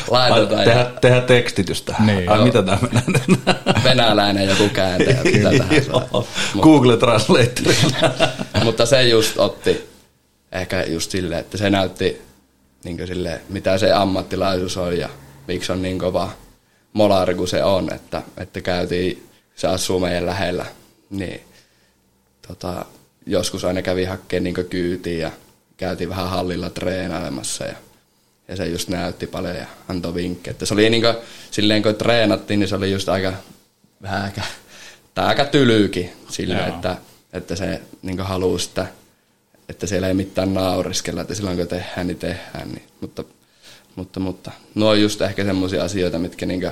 [0.09, 0.63] Laitetaan.
[0.63, 1.95] Tehdä, tehdä tekstitystä.
[1.99, 2.29] Niin.
[2.29, 3.55] Ai, mitä tämä menee?
[3.83, 5.17] Venäläinen joku kääntäjä.
[6.61, 7.73] Google Translator.
[8.63, 9.89] Mutta se just otti
[10.51, 12.21] ehkä just silleen, että se näytti
[12.83, 15.09] niin sille, mitä se ammattilaisuus on ja
[15.47, 16.31] miksi on niin kova
[16.93, 20.65] molari kuin se on, että, että käytiin, se asuu meidän lähellä,
[21.09, 21.41] niin
[22.47, 22.85] tota,
[23.25, 25.31] joskus aina kävi hakkeen niin kyytiin ja
[25.77, 27.75] käytiin vähän hallilla treenailemassa ja,
[28.47, 30.51] ja se just näytti paljon ja antoi vinkkejä.
[30.51, 31.15] Että se oli niin kuin,
[31.51, 33.33] silleen kun treenattiin, niin se oli just aika
[34.01, 34.41] vähän aika,
[35.13, 36.97] tai aika tylyykin sillä, että,
[37.33, 38.87] että se niin halusi sitä
[39.69, 42.71] että siellä ei mitään nauriskella, että silloin kun tehdään, niin tehdään.
[42.71, 42.83] Niin.
[43.01, 43.23] Mutta,
[43.95, 46.67] mutta, mutta nuo on just ehkä semmoisia asioita, mitkä niinku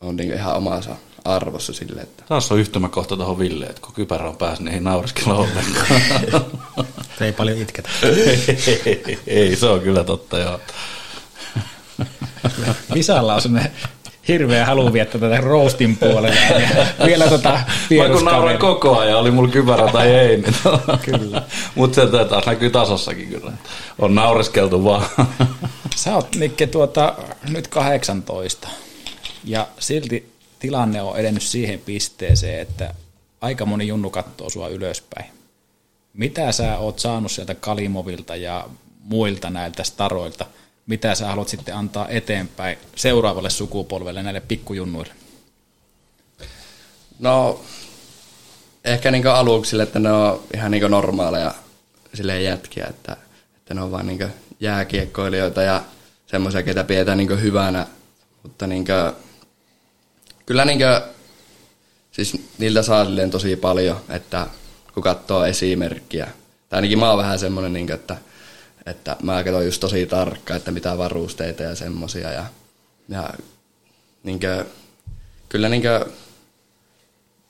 [0.00, 0.96] on niinku ihan omassa
[1.26, 2.00] arvossa sille.
[2.00, 2.22] Että...
[2.28, 6.00] Taas on yhtymäkohta tuohon Ville, että kun kypärä on päässyt, niin ei nauriskella ollenkaan.
[7.20, 7.88] ei paljon itketä.
[8.02, 10.60] ei, ei, se on kyllä totta, joo.
[12.94, 13.72] Visalla on sellainen
[14.28, 16.38] hirveä halu viettää tätä roastin puolelle.
[17.06, 17.60] Vielä tota
[17.98, 20.36] Mä kun nauroin koko ajan, oli mulla kypärä tai ei.
[20.36, 20.54] Niin
[21.04, 21.42] kyllä.
[21.74, 23.52] Mutta se taas näkyy tasossakin kyllä.
[23.98, 25.06] On naureskeltu vaan.
[25.96, 27.14] Sä oot Nikke tuota,
[27.48, 28.68] nyt 18
[29.44, 30.35] ja silti
[30.66, 32.94] tilanne on edennyt siihen pisteeseen, että
[33.40, 35.30] aika moni junnu katsoo sua ylöspäin.
[36.14, 38.68] Mitä sä oot saanut sieltä Kalimovilta ja
[39.04, 40.46] muilta näiltä staroilta–
[40.86, 45.12] mitä sä haluat sitten antaa eteenpäin seuraavalle sukupolvelle, näille pikkujunnuille?
[47.18, 47.60] No,
[48.84, 51.54] ehkä niin aluksi että ne on ihan niin normaaleja
[52.14, 53.16] silleen jätkiä, että,
[53.56, 54.26] että ne on vaan niin
[54.60, 55.82] jääkiekkoilijoita ja
[56.26, 57.86] semmoisia, ketä pidetään niin hyvänä.
[58.42, 59.25] Mutta niin kuin,
[60.46, 61.14] kyllä niin kuin,
[62.12, 64.46] siis niiltä saa tosi paljon, että
[64.94, 66.28] kun katsoo esimerkkiä.
[66.68, 68.16] Tai ainakin mä oon vähän semmoinen, niin kuin, että
[68.86, 72.32] että mä katson just tosi tarkka, että mitä varusteita ja semmosia.
[72.32, 72.44] Ja,
[73.08, 73.30] ja
[74.22, 74.64] niin kuin,
[75.48, 76.06] kyllä niinkö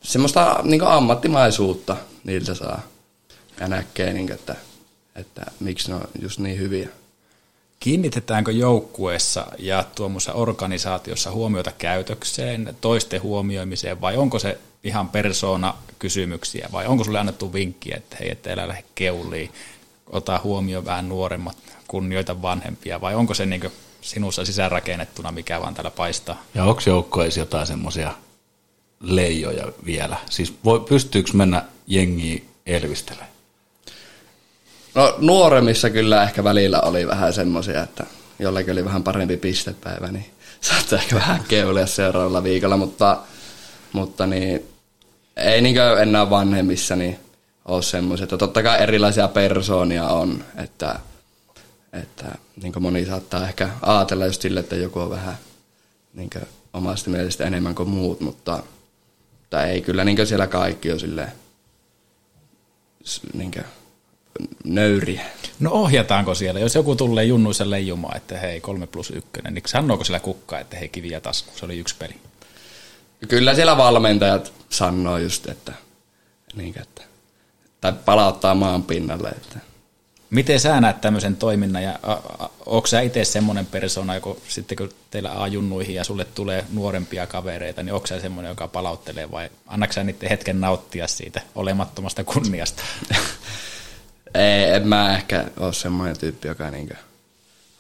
[0.02, 2.82] semmoista niinkö ammattimaisuutta niiltä saa.
[3.60, 4.56] Ja näkee, niinkö, että,
[5.14, 6.88] että miksi ne on just niin hyviä.
[7.80, 16.68] Kiinnitetäänkö joukkueessa ja tuommoisessa organisaatiossa huomiota käytökseen, toisten huomioimiseen, vai onko se ihan persona kysymyksiä,
[16.72, 19.50] vai onko sulle annettu vinkki, että hei, että lähde keuliin,
[20.06, 21.56] ota huomioon vähän nuoremmat,
[21.88, 23.70] kunnioita vanhempia, vai onko se niin
[24.00, 26.42] sinussa sisäänrakennettuna, mikä vaan täällä paistaa?
[26.54, 28.14] Ja onko joukkueessa jotain semmoisia
[29.00, 30.16] leijoja vielä?
[30.30, 33.35] Siis voi, pystyykö mennä jengiin elvistelemään?
[34.96, 38.06] No nuoremmissa kyllä ehkä välillä oli vähän semmoisia, että
[38.38, 40.26] jollakin oli vähän parempi pistepäivä, niin
[40.60, 43.18] saattoi ehkä vähän keulia seuraavalla viikolla, mutta,
[43.92, 44.68] mutta niin,
[45.36, 47.18] ei niinkö enää vanhemmissa niin
[47.64, 48.24] ole semmoisia.
[48.24, 50.98] Että totta kai erilaisia persoonia on, että,
[51.92, 52.24] että
[52.62, 55.38] niin moni saattaa ehkä ajatella just sille, että joku on vähän
[56.14, 56.30] niin
[56.72, 58.62] omasta mielestä enemmän kuin muut, mutta,
[59.30, 61.32] mutta ei kyllä niin siellä kaikki on silleen
[63.34, 63.50] niin
[64.64, 65.24] nöyriä.
[65.60, 70.04] No ohjataanko siellä, jos joku tulee junnuissa leijumaan, että hei 3 plus 1, niin sanooko
[70.04, 72.14] siellä kukkaa, että hei kiviä tasku, se oli yksi peli?
[73.28, 75.72] Kyllä siellä valmentajat sanoo just, että,
[76.56, 77.02] niin, että
[77.80, 79.28] tai palauttaa maan pinnalle.
[79.28, 79.58] Että.
[80.30, 81.98] Miten sä näet tämmöisen toiminnan ja
[82.66, 87.82] onko sä itse semmoinen persona, joka sitten kun teillä ajunnuihin ja sulle tulee nuorempia kavereita,
[87.82, 92.82] niin onko sä semmoinen, joka palauttelee vai annaks sä niiden hetken nauttia siitä olemattomasta kunniasta?
[94.36, 96.94] Ei, en mä ehkä ole semmoinen tyyppi, joka niinkö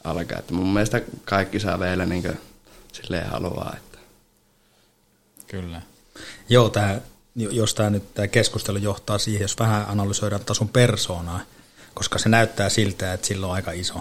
[0.04, 0.38] alkaa.
[0.38, 2.34] Että mun mielestä kaikki saa vielä niinkö
[2.92, 3.74] silleen haluaa.
[3.76, 3.98] Että.
[5.46, 5.82] Kyllä.
[6.48, 7.00] Joo, tää,
[7.36, 11.40] jos tämä nyt tämä keskustelu johtaa siihen, jos vähän analysoidaan tason persoonaa,
[11.94, 14.00] koska se näyttää siltä, että sillä on aika iso,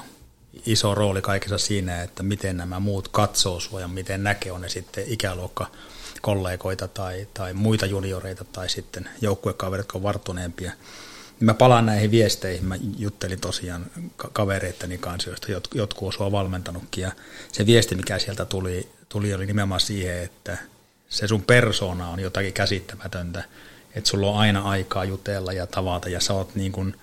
[0.65, 4.69] iso rooli kaikessa siinä, että miten nämä muut katsoo sua ja miten näkee on ne
[4.69, 5.67] sitten ikäluokka
[6.21, 10.71] kollegoita tai, tai muita junioreita tai sitten joukkuekaverit, jotka on varttuneempia.
[11.39, 12.65] Mä palaan näihin viesteihin.
[12.65, 13.85] Mä juttelin tosiaan
[14.33, 17.01] kavereitteni kanssa, joista jotkut on sua valmentanutkin.
[17.01, 17.11] Ja
[17.51, 20.57] se viesti, mikä sieltä tuli, tuli oli nimenomaan siihen, että
[21.09, 23.43] se sun persona on jotakin käsittämätöntä.
[23.95, 26.95] Että sulla on aina aikaa jutella ja tavata ja sä oot niin kuin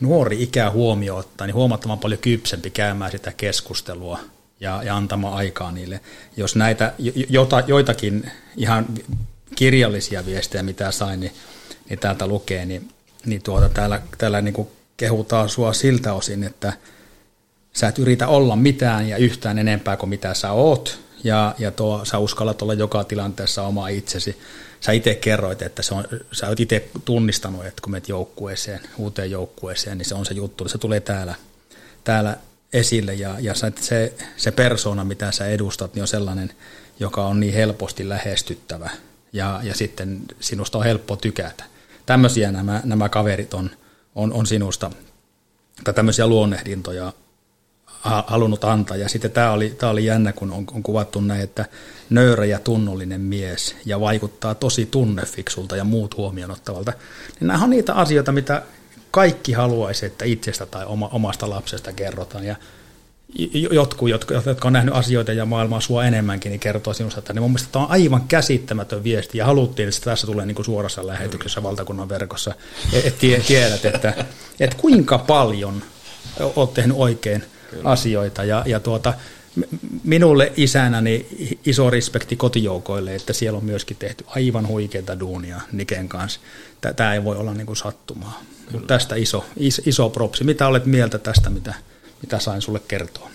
[0.00, 4.20] nuori ikä huomio ottaa, niin huomattavan paljon kypsempi käymään sitä keskustelua
[4.60, 6.00] ja, ja antamaan aikaa niille.
[6.36, 6.92] Jos näitä
[7.28, 8.86] jota, joitakin ihan
[9.54, 11.32] kirjallisia viestejä, mitä sain, niin,
[11.88, 12.88] niin täältä lukee, niin
[13.26, 16.72] niin tuota, täällä, täällä niin kuin kehutaan sua siltä osin, että
[17.72, 22.04] sä et yritä olla mitään ja yhtään enempää kuin mitä sä oot, ja, ja tuo,
[22.04, 24.38] sä uskallat olla joka tilanteessa oma itsesi.
[24.80, 29.30] Sä itse kerroit, että se on, sä oot itse tunnistanut, että kun menet joukkueeseen, uuteen
[29.30, 31.34] joukkueeseen, niin se on se juttu, se tulee täällä,
[32.04, 32.36] täällä
[32.72, 36.52] esille, ja, ja se, se persona, mitä sä edustat, niin on sellainen,
[37.00, 38.90] joka on niin helposti lähestyttävä,
[39.32, 41.64] ja, ja sitten sinusta on helppo tykätä
[42.10, 43.70] tämmöisiä nämä, nämä kaverit on,
[44.14, 44.90] on, on sinusta,
[45.84, 47.12] tai tämmöisiä luonnehdintoja
[48.26, 48.96] halunnut antaa.
[48.96, 51.64] Ja sitten tämä oli, tämä oli jännä, kun on, on kuvattu näin, että
[52.10, 56.92] nöyrä ja tunnollinen mies ja vaikuttaa tosi tunnefiksulta ja muut huomioon ottavalta.
[57.40, 58.62] Niin nämä on niitä asioita, mitä
[59.10, 62.44] kaikki haluaisi, että itsestä tai oma, omasta lapsesta kerrotaan.
[62.44, 62.56] Ja
[63.70, 67.42] jotkut, jotka, jotka on nähnyt asioita ja maailmaa sua enemmänkin, niin kertoo sinusta, että niin
[67.42, 71.06] mun mielestä tämä on aivan käsittämätön viesti, ja haluttiin, että tässä tulee niin kuin suorassa
[71.06, 72.54] lähetyksessä valtakunnan verkossa,
[72.92, 74.24] että tiedät, että,
[74.60, 75.82] että kuinka paljon
[76.56, 77.90] olet tehnyt oikein Kyllä.
[77.90, 79.14] asioita, ja, ja tuota,
[80.04, 81.26] minulle isänäni
[81.66, 86.40] iso respekti kotijoukoille, että siellä on myöskin tehty aivan huikeita duunia Niken kanssa.
[86.96, 88.42] Tämä ei voi olla niin kuin sattumaa.
[88.86, 90.44] Tästä iso, iso, iso propsi.
[90.44, 91.74] Mitä olet mieltä tästä, mitä
[92.22, 93.30] mitä sain sulle kertoa?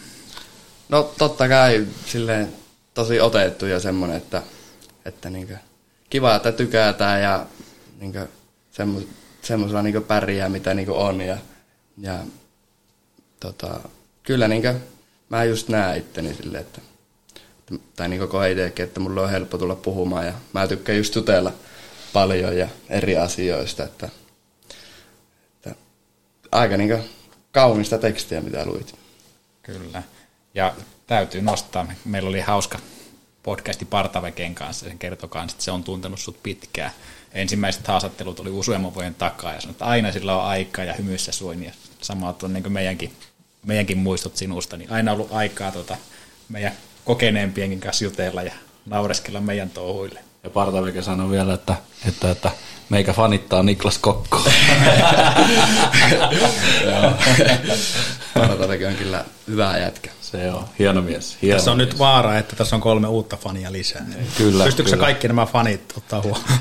[0.90, 2.54] No totta kai silleen
[2.94, 4.44] tosi otettu ja semmoinen, että,
[5.06, 5.58] että niinkö,
[6.10, 7.46] kiva, että tykätään ja
[8.00, 8.28] niinkö,
[8.72, 9.02] semmo,
[9.42, 11.22] semmoisella niinkö pärjää, mitä niinkö on.
[11.22, 11.38] Ja,
[11.98, 12.20] ja
[13.40, 13.80] tota,
[14.24, 14.76] kyllä niinkö,
[15.30, 16.82] mä just näen itteni silleen, että,
[17.96, 21.54] tai niin koe itsekin, että mulla on helppo tulla puhumaan ja mä tykkään just jutella
[22.14, 24.10] paljon ja eri asioista, että,
[25.56, 25.76] että
[26.52, 27.04] aika niin
[27.56, 28.96] kaunista tekstiä, mitä luit.
[29.64, 30.04] Kyllä.
[30.54, 30.74] Ja
[31.08, 32.80] täytyy nostaa, meillä oli hauska
[33.44, 36.92] podcasti Partaveken kanssa, sen kertoi kanssa, että se on tuntenut sut pitkään.
[37.34, 41.32] Ensimmäiset haastattelut oli useamman vuoden takaa ja sanoi, että aina sillä on aikaa ja hymyssä
[41.32, 43.14] suin ja samat on niin meidänkin,
[43.66, 45.98] meidänkin muistot sinusta, niin aina ollut aikaa tota,
[46.50, 46.74] meidän
[47.06, 48.54] kokeneempienkin kanssa jutella ja
[48.86, 50.20] naureskella meidän touhuille.
[50.44, 51.76] Ja Partaveke sanoi vielä, että,
[52.08, 52.52] että, että
[52.90, 54.42] meikä fanittaa Niklas Kokko.
[58.34, 60.12] Parataväki on kyllä hyvä jätkä.
[60.22, 61.38] Se on hieno mies.
[61.42, 61.90] Hieno Tässä on mies.
[61.90, 64.06] nyt vaara, että tässä on kolme uutta fania lisää.
[64.38, 65.06] Kyllä, Pystyykö sä kyllä.
[65.06, 66.60] kaikki nämä fanit ottaa huomioon?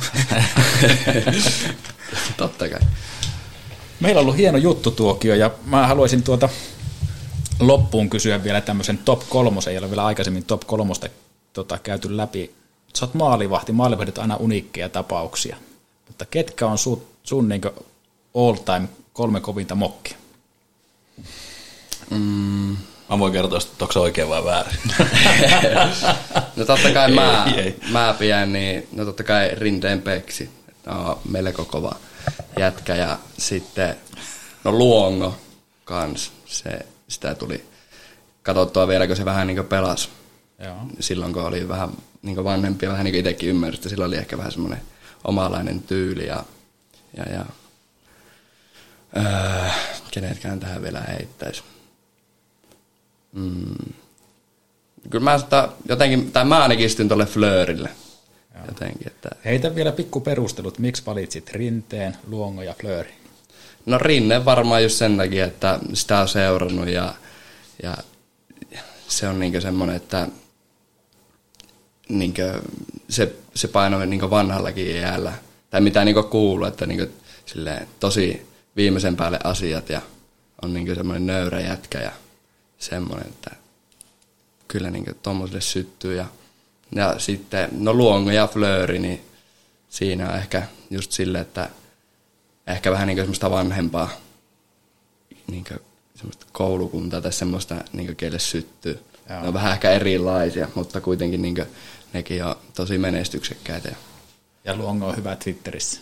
[2.36, 2.80] Totta kai.
[4.00, 6.48] Meillä on ollut hieno juttutuokio ja mä haluaisin tuota
[7.60, 11.08] loppuun kysyä vielä tämmöisen top kolmosen, ei ole vielä aikaisemmin top kolmosta
[11.52, 12.54] tota, käyty läpi.
[12.98, 15.56] Sä oot maalivahti, maalivahdit on aina uniikkeja tapauksia,
[16.06, 17.62] mutta ketkä on sun, sun niin
[18.34, 20.16] all time kolme kovinta mokkia?
[22.10, 22.76] Mm.
[23.10, 24.78] Mä voin kertoa, että onko se oikein vai väärin.
[26.56, 27.76] No totta kai mä, Ei, ei.
[27.90, 30.50] mä pidän, niin no totta kai Rinteen Peksi.
[30.86, 31.96] No, melko kova
[32.58, 33.96] jätkä ja sitten
[34.64, 35.36] no Luongo
[35.84, 36.32] kans.
[36.46, 37.64] Se, sitä tuli
[38.42, 40.08] katsottua vielä, kun se vähän niin pelasi.
[40.58, 40.76] Joo.
[41.00, 41.88] Silloin kun oli vähän
[42.24, 44.80] niin vanhempi ja vähän niin itsekin ymmärsi, että sillä oli ehkä vähän semmoinen
[45.24, 46.44] omalainen tyyli ja,
[47.16, 47.44] ja, ja
[49.16, 49.70] öö,
[50.10, 51.62] kenetkään tähän vielä heittäisi.
[53.32, 53.94] Mm.
[55.10, 57.88] Kyllä mä sitä jotenkin, tai mä ainakin istyn tuolle Flörille.
[58.68, 63.14] Jotenkin, että Heitä vielä pikku perustelut, miksi valitsit Rinteen, Luongo ja Flööri?
[63.86, 67.14] No Rinne varmaan just sen takia, että sitä on seurannut ja,
[67.82, 67.96] ja
[69.08, 70.28] se on niinku semmoinen, että
[72.08, 72.42] niinku
[73.08, 75.32] se, se paino niinku vanhallakin iällä.
[75.70, 77.14] Tai mitä niinku kuuluu, että niinku
[77.46, 78.46] silleen, tosi
[78.76, 80.00] viimeisen päälle asiat ja
[80.62, 82.12] on niinku semmoinen nöyrä jätkä ja
[82.78, 83.50] semmoinen, että
[84.68, 86.16] kyllä niinku tommoselle syttyy.
[86.16, 86.26] Ja,
[86.94, 89.20] ja sitten, no Luongo ja Flööri, niin
[89.88, 91.70] siinä on ehkä just sille, että
[92.66, 94.10] ehkä vähän niin semmoista vanhempaa
[95.46, 95.64] niin
[96.14, 98.98] semmoista koulukuntaa tai semmoista, niin kelle syttyy.
[99.30, 99.40] Joo.
[99.40, 101.66] Ne on vähän ehkä erilaisia, mutta kuitenkin niin
[102.14, 103.88] nekin on tosi menestyksekkäitä.
[103.88, 103.96] ja-
[104.64, 106.00] Ja Luongo on hyvä Twitterissä.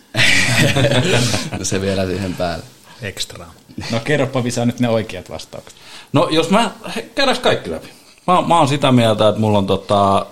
[1.59, 2.65] no se vielä siihen päälle.
[3.01, 3.45] Extra.
[3.91, 5.79] No kerropa Visa nyt ne oikeat vastaukset.
[6.13, 7.87] No jos mä, he, käydäänkö kaikki läpi?
[8.27, 10.25] Mä, mä oon sitä mieltä, että mulla on, tota,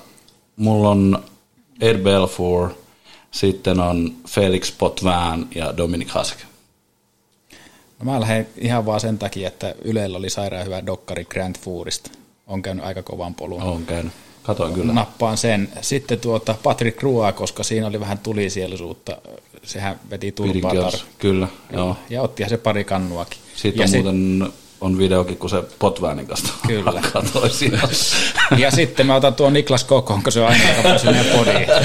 [0.56, 1.24] mulla on
[1.82, 2.70] Ed Belfour,
[3.32, 6.38] sitten on Felix Potvin ja Dominic Hasek.
[8.00, 12.12] No mä lähden ihan vaan sen takia, että Ylellä oli sairaan hyvä dokkari Grand Fourista.
[12.48, 13.62] On käynyt aika kovan polun.
[13.62, 14.14] Oon käynyt.
[14.44, 14.94] Katoin kyllä.
[14.94, 15.70] Nappaan sen.
[15.82, 19.18] Sitten tuota Patrick Rua, koska siinä oli vähän tulisielisuutta.
[19.64, 20.72] Sehän veti turpaa.
[20.74, 21.98] Os- Kyllä, joo.
[22.10, 23.38] Ja ottihan se pari kannuakin.
[23.56, 27.02] Sitten ja on sit- muuten on videokin, kun se Potvinin kanssa Kyllä.
[27.14, 27.80] katoi siinä.
[28.58, 31.68] Ja sitten mä otan tuon Niklas Kokon, kun se on aina aika meidän podiin.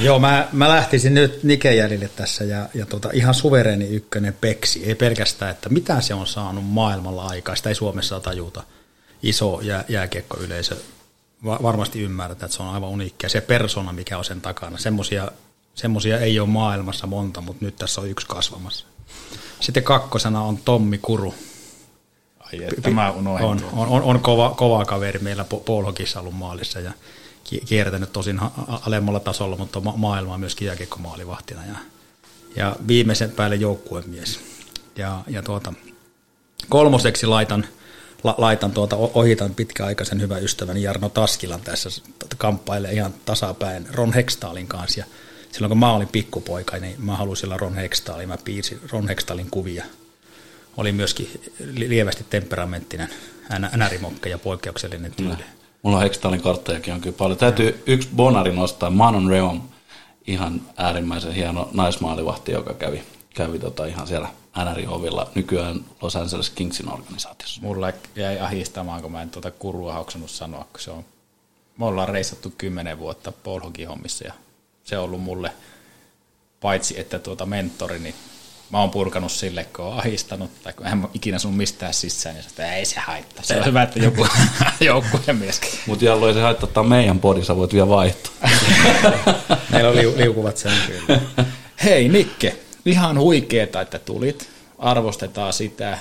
[0.00, 4.84] Joo, mä, mä lähtisin nyt Niken jäljille tässä ja, ja tota, ihan suvereeni ykkönen peksi.
[4.84, 8.62] Ei pelkästään, että mitä se on saanut maailmalla aikaa, sitä ei Suomessa tajuta.
[9.22, 10.76] Iso jää, jääkiekkoyleisö
[11.44, 13.28] Va, varmasti ymmärtää, että se on aivan uniikkia.
[13.28, 15.30] Se persona, mikä on sen takana, semmosia,
[15.74, 18.86] semmosia ei ole maailmassa monta, mutta nyt tässä on yksi kasvamassa.
[19.60, 21.34] Sitten kakkosena on Tommi Kuru.
[22.40, 26.20] Ai että mä unohdin On, on, on, on kova, kova kaveri meillä Po- Paul Hogissa
[26.20, 26.92] ollut maalissa ja
[27.44, 28.40] ki- kiertänyt tosin
[28.86, 31.60] alemmalla tasolla, mutta ma- maailmaa myöskin jääkiekkomaalivahtina.
[31.66, 31.74] Ja,
[32.56, 34.40] ja viimeisen päälle joukkuemies.
[34.96, 35.72] Ja, ja tuota,
[36.68, 37.66] kolmoseksi laitan,
[38.24, 41.88] la, laitan tuota, ohitan pitkäaikaisen hyvän ystäväni Jarno Taskilan tässä
[42.38, 45.00] kamppailee ihan tasapäin Ron Hextaalin kanssa.
[45.00, 45.06] Ja
[45.52, 49.50] silloin kun mä olin pikkupoika, niin mä halusin olla Ron Hextaalin, mä piirsin Ron Hextaalin
[49.50, 49.84] kuvia
[50.76, 51.40] oli myöskin
[51.74, 53.08] li- lievästi temperamenttinen
[53.50, 55.34] än- närimokka ja poikkeuksellinen tyyli.
[55.82, 57.38] Mulla on Hextalin karttejakin on kyllä paljon.
[57.38, 58.90] Täytyy yksi bonari nostaa.
[58.90, 59.60] Manon Reom,
[60.26, 63.02] ihan äärimmäisen hieno naismaalivahti, joka kävi,
[63.46, 64.28] kävi tota ihan siellä
[64.64, 67.60] NRI-ovilla nykyään Los Angeles Kingsin organisaatiossa.
[67.62, 71.04] Mulla jäi ahistamaan, kun mä en tuota kurua hoksannut sanoa, kun se on,
[71.78, 74.32] me ollaan reissattu kymmenen vuotta Paul hommissa ja
[74.84, 75.52] se on ollut mulle,
[76.60, 78.14] paitsi että tuota mentori, niin
[78.70, 82.34] mä oon purkanut sille, kun on ahistanut, tai kun en mä ikinä sun mistään sisään,
[82.34, 83.44] niin sanoin, että ei se haittaa.
[83.44, 84.26] Se on hyvä, että joku
[84.80, 85.60] joukkueen mies.
[85.86, 88.32] Mutta Jallu ei se haittaa, että meidän podi, sä voit vielä vaihtaa.
[89.72, 91.20] Meillä on liu- liukuvat sen kyllä.
[91.84, 92.56] Hei Nikke,
[92.90, 94.48] ihan huikeeta, että tulit.
[94.78, 95.98] Arvostetaan sitä.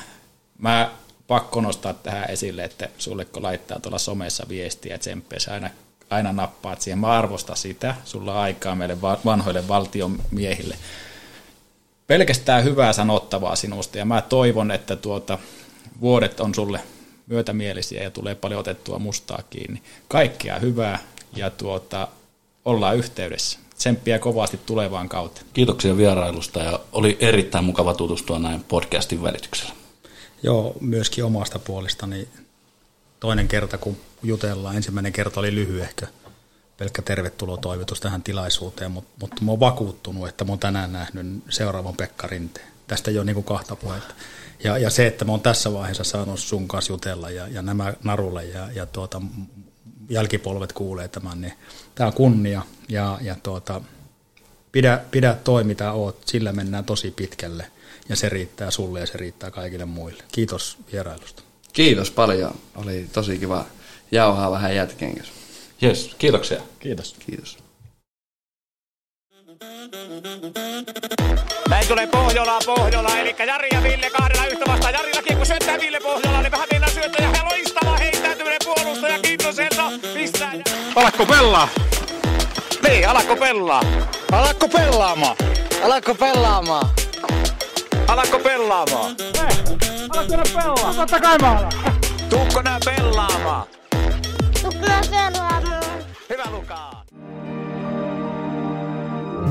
[0.58, 0.92] Mä
[1.28, 5.70] pakko nostaa tähän esille, että sulle kun laittaa tuolla somessa viestiä, että tsemppiä, sä aina,
[6.10, 7.00] aina nappaat siihen.
[7.00, 7.96] Mä arvostan sitä.
[8.06, 10.76] Sulla on aikaa meille va- vanhoille valtion miehille.
[12.08, 15.38] Pelkästään hyvää sanottavaa sinusta ja mä toivon, että tuota,
[16.02, 16.80] vuodet on sulle
[17.28, 19.84] myötämielisiä ja tulee paljon otettua mustaa kiinni.
[20.08, 21.00] Kaikkea hyvää
[21.36, 22.08] ja tuota,
[22.66, 23.60] ollaan yhteydessä.
[23.80, 25.42] Tsemppiä kovasti tulevaan kautta.
[25.54, 29.74] Kiitoksia vierailusta ja oli erittäin mukava tutustua näin podcastin välityksellä.
[30.44, 32.28] Joo, myöskin omasta puolestani
[33.20, 34.76] toinen kerta, kun jutellaan.
[34.76, 36.08] Ensimmäinen kerta oli lyhyehkö,
[36.78, 41.96] pelkkä tervetulotoivotus tähän tilaisuuteen, mutta, mutta mä oon vakuuttunut, että mä oon tänään nähnyt seuraavan
[41.96, 42.68] Pekka Rinteen.
[42.88, 44.16] tästä ei ole niin kuin kahta puhetta.
[44.64, 47.94] Ja, ja se, että mä oon tässä vaiheessa saanut sun kanssa jutella ja, ja nämä
[48.04, 49.22] narulle ja, ja tuota,
[50.10, 51.54] jälkipolvet kuulee tämän, niin
[51.96, 53.82] tämä on kunnia ja, ja tuota,
[54.72, 57.66] pidä, pidä toi mitä oot, sillä mennään tosi pitkälle
[58.10, 60.24] ja se riittää sulle ja se riittää kaikille muille.
[60.32, 61.44] Kiitos vierailusta.
[61.74, 62.56] Kiitos paljon.
[62.76, 63.66] Oli tosi kiva
[64.12, 65.34] jauhaa vähän jätkeen kanssa.
[65.82, 66.62] Jes, kiitoksia.
[66.80, 67.16] Kiitos.
[67.26, 67.58] Kiitos.
[71.70, 74.94] Näin tulee Pohjola, Pohjola, eli Jari ja Ville kahdella yhtä vastaan.
[74.94, 78.19] Jarilla kiekko syöttää Ville Pohjola, niin vähän mennään syöttää ja loistava heittäytyminen
[78.76, 79.92] puolustaja Kintoselta.
[80.14, 80.64] Pistää ja...
[80.96, 81.68] Alakko pelaa?
[82.88, 83.84] Niin, alakko pelaa?
[84.32, 85.36] Alakko pelaamaan?
[85.84, 86.90] Alakko pelaamaan?
[88.08, 89.16] Alakko pelaamaan?
[90.10, 90.94] Alakko nää pelaa?
[90.94, 91.72] Totta kai mä alan.
[92.30, 93.68] Tuukko nää pelaamaan?
[94.62, 95.84] Tuukko nää pelaamaan?
[96.30, 97.04] Hyvä Lukaa.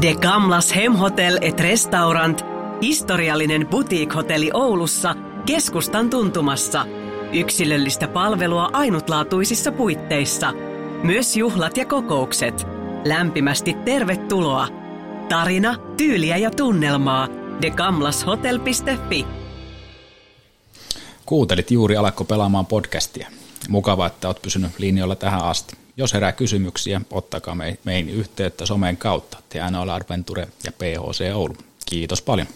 [0.02, 2.44] De Gamlas Hemhotel et Restaurant,
[2.82, 5.14] historiallinen boutique-hotelli Oulussa,
[5.46, 6.86] keskustan tuntumassa.
[7.32, 10.52] Yksilöllistä palvelua ainutlaatuisissa puitteissa.
[11.02, 12.66] Myös juhlat ja kokoukset.
[13.04, 14.68] Lämpimästi tervetuloa.
[15.28, 17.28] Tarina, tyyliä ja tunnelmaa.
[17.62, 19.26] degamlashotel.fi
[21.26, 23.28] Kuuntelit juuri Alakko pelaamaan podcastia.
[23.68, 25.76] Mukava, että olet pysynyt linjoilla tähän asti.
[25.96, 29.38] Jos herää kysymyksiä, ottakaa meihin yhteyttä somen kautta.
[29.48, 31.56] Te NHL Adventure ja PHC Oulu.
[31.86, 32.46] Kiitos paljon.